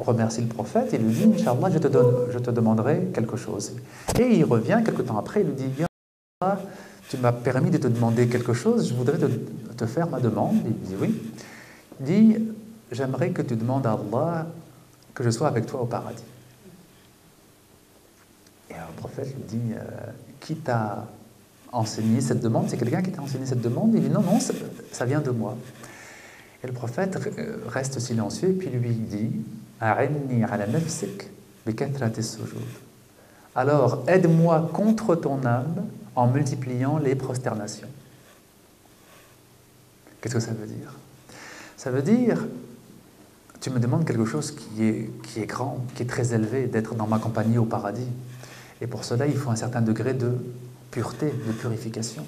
remercie 0.00 0.40
le 0.40 0.48
prophète 0.48 0.92
et 0.92 0.98
lui 0.98 1.12
dit 1.12 1.32
Inch'Allah, 1.36 1.70
je 1.72 1.78
te, 1.78 1.88
je 2.32 2.38
te 2.38 2.50
demanderai 2.50 3.10
quelque 3.14 3.36
chose. 3.36 3.74
Et 4.18 4.38
il 4.38 4.44
revient 4.44 4.80
quelque 4.84 5.02
temps 5.02 5.18
après, 5.18 5.42
il 5.42 5.48
lui 5.48 5.54
dit 5.54 5.84
tu 7.12 7.18
m'as 7.18 7.32
permis 7.32 7.70
de 7.70 7.76
te 7.76 7.88
demander 7.88 8.26
quelque 8.26 8.54
chose, 8.54 8.88
je 8.88 8.94
voudrais 8.94 9.18
te, 9.18 9.84
faire 9.84 10.08
ma 10.08 10.18
demande. 10.18 10.56
Il 10.64 10.72
dit 10.72 10.94
oui. 10.98 11.22
dit 12.00 12.38
J'aimerais 12.90 13.32
que 13.32 13.42
tu 13.42 13.54
demandes 13.54 13.86
à 13.86 13.92
Allah 13.92 14.46
que 15.12 15.22
je 15.22 15.28
sois 15.28 15.46
avec 15.46 15.66
toi 15.66 15.82
au 15.82 15.84
paradis. 15.84 16.22
Et 18.70 18.74
alors, 18.74 18.88
le 18.88 18.96
prophète 18.96 19.26
lui 19.26 19.42
dit 19.46 19.74
euh, 19.74 19.82
Qui 20.40 20.56
t'a 20.56 21.06
enseigné 21.70 22.22
cette 22.22 22.40
demande? 22.40 22.70
C'est 22.70 22.78
quelqu'un 22.78 23.02
qui 23.02 23.10
t'a 23.10 23.20
enseigné 23.20 23.44
cette 23.44 23.60
demande? 23.60 23.92
Il 23.92 24.00
dit 24.00 24.08
Non, 24.08 24.22
non, 24.22 24.38
ça, 24.40 25.04
vient 25.04 25.20
de 25.20 25.32
moi. 25.32 25.54
Et 26.64 26.66
le 26.66 26.72
prophète 26.72 27.18
euh, 27.38 27.58
reste 27.68 27.98
silencieux 27.98 28.48
et 28.48 28.54
puis 28.54 28.70
lui 28.70 28.94
dit. 28.94 29.32
Alors, 33.54 34.04
aide-moi 34.08 34.70
contre 34.72 35.14
ton 35.14 35.44
âme 35.44 35.84
en 36.14 36.26
multipliant 36.26 36.98
les 36.98 37.14
prosternations. 37.14 37.88
Qu'est-ce 40.20 40.34
que 40.34 40.40
ça 40.40 40.52
veut 40.52 40.66
dire? 40.66 40.94
Ça 41.76 41.90
veut 41.90 42.02
dire, 42.02 42.46
tu 43.60 43.70
me 43.70 43.80
demandes 43.80 44.04
quelque 44.04 44.24
chose 44.24 44.52
qui 44.52 44.84
est, 44.84 45.10
qui 45.22 45.40
est 45.40 45.46
grand, 45.46 45.84
qui 45.94 46.02
est 46.02 46.06
très 46.06 46.34
élevé, 46.34 46.66
d'être 46.66 46.94
dans 46.94 47.06
ma 47.06 47.18
compagnie 47.18 47.58
au 47.58 47.64
paradis. 47.64 48.08
Et 48.80 48.86
pour 48.86 49.04
cela, 49.04 49.26
il 49.26 49.36
faut 49.36 49.50
un 49.50 49.56
certain 49.56 49.80
degré 49.80 50.14
de 50.14 50.32
pureté, 50.90 51.26
de 51.26 51.52
purification. 51.52 52.24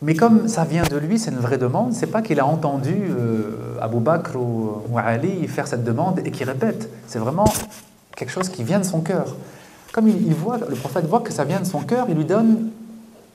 Mais 0.00 0.14
comme 0.14 0.48
ça 0.48 0.64
vient 0.64 0.84
de 0.84 0.96
lui, 0.96 1.18
c'est 1.18 1.30
une 1.30 1.38
vraie 1.38 1.58
demande, 1.58 1.92
c'est 1.92 2.06
pas 2.06 2.22
qu'il 2.22 2.38
a 2.40 2.46
entendu 2.46 2.94
euh, 2.94 3.78
Abu 3.80 3.98
Bakr 3.98 4.36
ou, 4.36 4.82
ou 4.88 4.98
Ali 4.98 5.48
faire 5.48 5.66
cette 5.66 5.82
demande 5.82 6.20
et 6.24 6.30
qu'il 6.30 6.48
répète. 6.48 6.88
C'est 7.06 7.18
vraiment 7.18 7.52
quelque 8.14 8.30
chose 8.30 8.48
qui 8.48 8.62
vient 8.62 8.78
de 8.78 8.84
son 8.84 9.00
cœur. 9.00 9.34
Comme 9.92 10.08
il, 10.08 10.34
voit, 10.34 10.58
le 10.58 10.74
prophète 10.74 11.06
voit 11.06 11.20
que 11.20 11.32
ça 11.32 11.44
vient 11.44 11.60
de 11.60 11.64
son 11.66 11.80
cœur, 11.80 12.06
il 12.08 12.14
lui 12.14 12.24
donne 12.24 12.70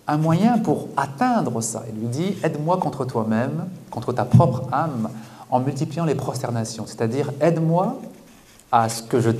un 0.07 0.17
moyen 0.17 0.59
pour 0.59 0.89
atteindre 0.97 1.61
ça. 1.61 1.83
Il 1.93 1.99
lui 1.99 2.07
dit 2.07 2.35
Aide-moi 2.43 2.77
contre 2.77 3.05
toi-même, 3.05 3.67
contre 3.89 4.13
ta 4.13 4.25
propre 4.25 4.63
âme, 4.71 5.09
en 5.49 5.59
multipliant 5.59 6.05
les 6.05 6.15
prosternations. 6.15 6.85
C'est-à-dire, 6.85 7.31
aide-moi 7.39 7.99
à 8.71 8.89
ce 8.89 9.03
que 9.03 9.21
je, 9.21 9.31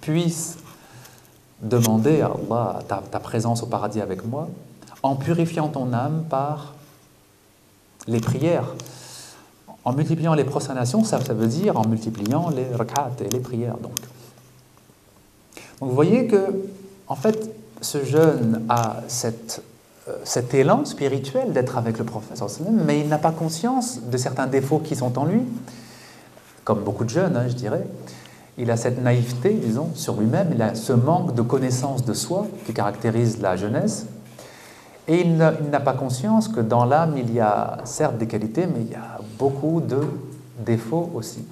puisse 0.00 0.56
demander 1.60 2.20
à 2.22 2.26
Allah 2.26 2.78
ta, 3.10 3.20
présence 3.20 3.62
au 3.62 3.66
paradis 3.66 4.00
avec 4.00 4.24
moi, 4.24 4.48
en 5.02 5.16
purifiant 5.16 5.68
ton 5.68 5.92
âme 5.92 6.24
par 6.30 6.74
les 8.06 8.20
prières. 8.20 8.74
En 9.84 9.92
multipliant 9.92 10.34
les 10.34 10.44
prosternations, 10.44 11.04
ça, 11.04 11.18
veut 11.18 11.48
dire 11.48 11.76
en 11.76 11.86
multipliant 11.86 12.48
les 12.50 12.74
rak'at 12.74 13.10
et 13.20 13.28
les 13.28 13.40
prières. 13.40 13.76
Donc 15.80 15.90
vous 15.90 15.94
voyez 15.94 16.26
que, 16.26 16.44
en 17.06 17.14
fait, 17.14 17.50
ce 17.80 18.04
jeune 18.04 18.64
a 18.68 19.02
euh, 19.24 20.12
cet 20.24 20.54
élan 20.54 20.84
spirituel 20.84 21.52
d'être 21.52 21.76
avec 21.76 21.98
le 21.98 22.04
sallam, 22.34 22.80
mais 22.84 23.00
il 23.00 23.08
n'a 23.08 23.18
pas 23.18 23.30
conscience 23.30 24.00
de 24.02 24.16
certains 24.16 24.46
défauts 24.46 24.80
qui 24.80 24.96
sont 24.96 25.18
en 25.18 25.24
lui, 25.24 25.42
comme 26.64 26.80
beaucoup 26.80 27.04
de 27.04 27.10
jeunes, 27.10 27.36
hein, 27.36 27.46
je 27.48 27.54
dirais. 27.54 27.86
Il 28.56 28.70
a 28.72 28.76
cette 28.76 29.00
naïveté, 29.00 29.50
disons, 29.50 29.90
sur 29.94 30.16
lui-même, 30.20 30.50
il 30.52 30.62
a 30.62 30.74
ce 30.74 30.92
manque 30.92 31.34
de 31.34 31.42
connaissance 31.42 32.04
de 32.04 32.12
soi 32.12 32.48
qui 32.66 32.74
caractérise 32.74 33.40
la 33.40 33.56
jeunesse, 33.56 34.06
et 35.06 35.20
il 35.20 35.36
n'a 35.36 35.80
pas 35.80 35.94
conscience 35.94 36.48
que 36.48 36.60
dans 36.60 36.84
l'âme, 36.84 37.14
il 37.16 37.32
y 37.32 37.40
a 37.40 37.78
certes 37.84 38.18
des 38.18 38.26
qualités, 38.26 38.66
mais 38.66 38.80
il 38.82 38.90
y 38.90 38.96
a 38.96 39.20
beaucoup 39.38 39.80
de 39.80 40.00
défauts 40.66 41.10
aussi. 41.14 41.44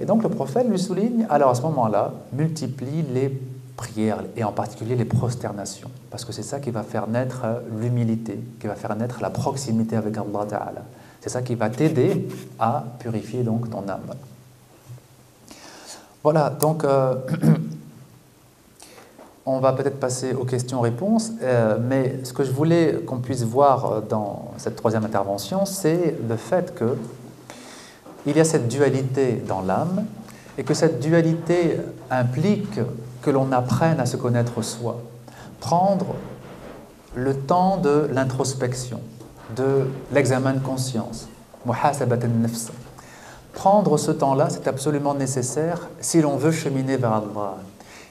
Et 0.00 0.06
donc 0.06 0.22
le 0.22 0.28
prophète 0.28 0.68
lui 0.68 0.78
souligne, 0.78 1.26
alors 1.30 1.50
à 1.50 1.54
ce 1.54 1.62
moment-là, 1.62 2.12
multiplie 2.32 3.02
les 3.02 3.30
prières, 3.76 4.22
et 4.36 4.44
en 4.44 4.52
particulier 4.52 4.96
les 4.96 5.04
prosternations, 5.04 5.90
parce 6.10 6.24
que 6.24 6.32
c'est 6.32 6.42
ça 6.42 6.60
qui 6.60 6.70
va 6.70 6.82
faire 6.82 7.06
naître 7.06 7.42
euh, 7.44 7.60
l'humilité, 7.80 8.40
qui 8.60 8.66
va 8.66 8.74
faire 8.74 8.94
naître 8.96 9.20
la 9.20 9.30
proximité 9.30 9.96
avec 9.96 10.16
Allah 10.16 10.46
Ta'ala. 10.48 10.82
C'est 11.20 11.30
ça 11.30 11.42
qui 11.42 11.54
va 11.54 11.70
t'aider 11.70 12.28
à 12.58 12.84
purifier 12.98 13.42
donc 13.42 13.70
ton 13.70 13.88
âme. 13.88 14.14
Voilà, 16.22 16.50
donc 16.50 16.84
euh, 16.84 17.14
on 19.46 19.58
va 19.58 19.72
peut-être 19.72 20.00
passer 20.00 20.34
aux 20.34 20.44
questions-réponses, 20.44 21.32
euh, 21.42 21.78
mais 21.80 22.20
ce 22.24 22.32
que 22.32 22.44
je 22.44 22.52
voulais 22.52 23.00
qu'on 23.06 23.18
puisse 23.18 23.42
voir 23.42 24.02
dans 24.02 24.52
cette 24.56 24.76
troisième 24.76 25.04
intervention, 25.04 25.66
c'est 25.66 26.16
le 26.28 26.36
fait 26.36 26.74
que 26.74 26.96
il 28.26 28.36
y 28.36 28.40
a 28.40 28.44
cette 28.44 28.68
dualité 28.68 29.42
dans 29.46 29.60
l'âme, 29.62 30.04
et 30.56 30.64
que 30.64 30.74
cette 30.74 31.00
dualité 31.00 31.78
implique 32.10 32.80
que 33.22 33.30
l'on 33.30 33.50
apprenne 33.52 34.00
à 34.00 34.06
se 34.06 34.16
connaître 34.16 34.62
soi, 34.62 35.00
prendre 35.60 36.14
le 37.14 37.34
temps 37.36 37.76
de 37.78 38.08
l'introspection, 38.12 39.00
de 39.56 39.86
l'examen 40.12 40.52
de 40.52 40.60
conscience. 40.60 41.28
Prendre 43.52 43.96
ce 43.96 44.10
temps-là, 44.10 44.48
c'est 44.50 44.68
absolument 44.68 45.14
nécessaire 45.14 45.88
si 46.00 46.20
l'on 46.20 46.36
veut 46.36 46.52
cheminer 46.52 46.96
vers 46.96 47.12
Allah, 47.12 47.56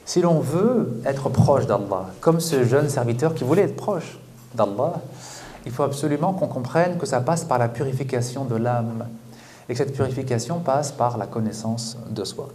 si 0.06 0.22
l'on 0.22 0.40
veut 0.40 1.02
être 1.06 1.30
proche 1.30 1.68
d'Allah, 1.68 2.08
comme 2.22 2.40
ce 2.40 2.64
jeune 2.64 2.90
serviteur 2.90 3.36
qui 3.36 3.44
voulait 3.44 3.64
être 3.64 3.76
proche 3.76 4.18
d'Allah. 4.56 4.94
Il 5.66 5.72
faut 5.72 5.84
absolument 5.84 6.34
qu'on 6.34 6.48
comprenne 6.48 6.98
que 6.98 7.06
ça 7.06 7.22
passe 7.22 7.44
par 7.44 7.58
la 7.58 7.70
purification 7.70 8.46
de 8.46 8.56
l'âme 8.56 9.06
et 9.68 9.74
que 9.74 9.78
cette 9.78 9.94
purification 9.94 10.60
passe 10.60 10.92
par 10.92 11.18
la 11.18 11.28
connaissance 11.28 11.98
de 12.10 12.24
soi. 12.24 12.50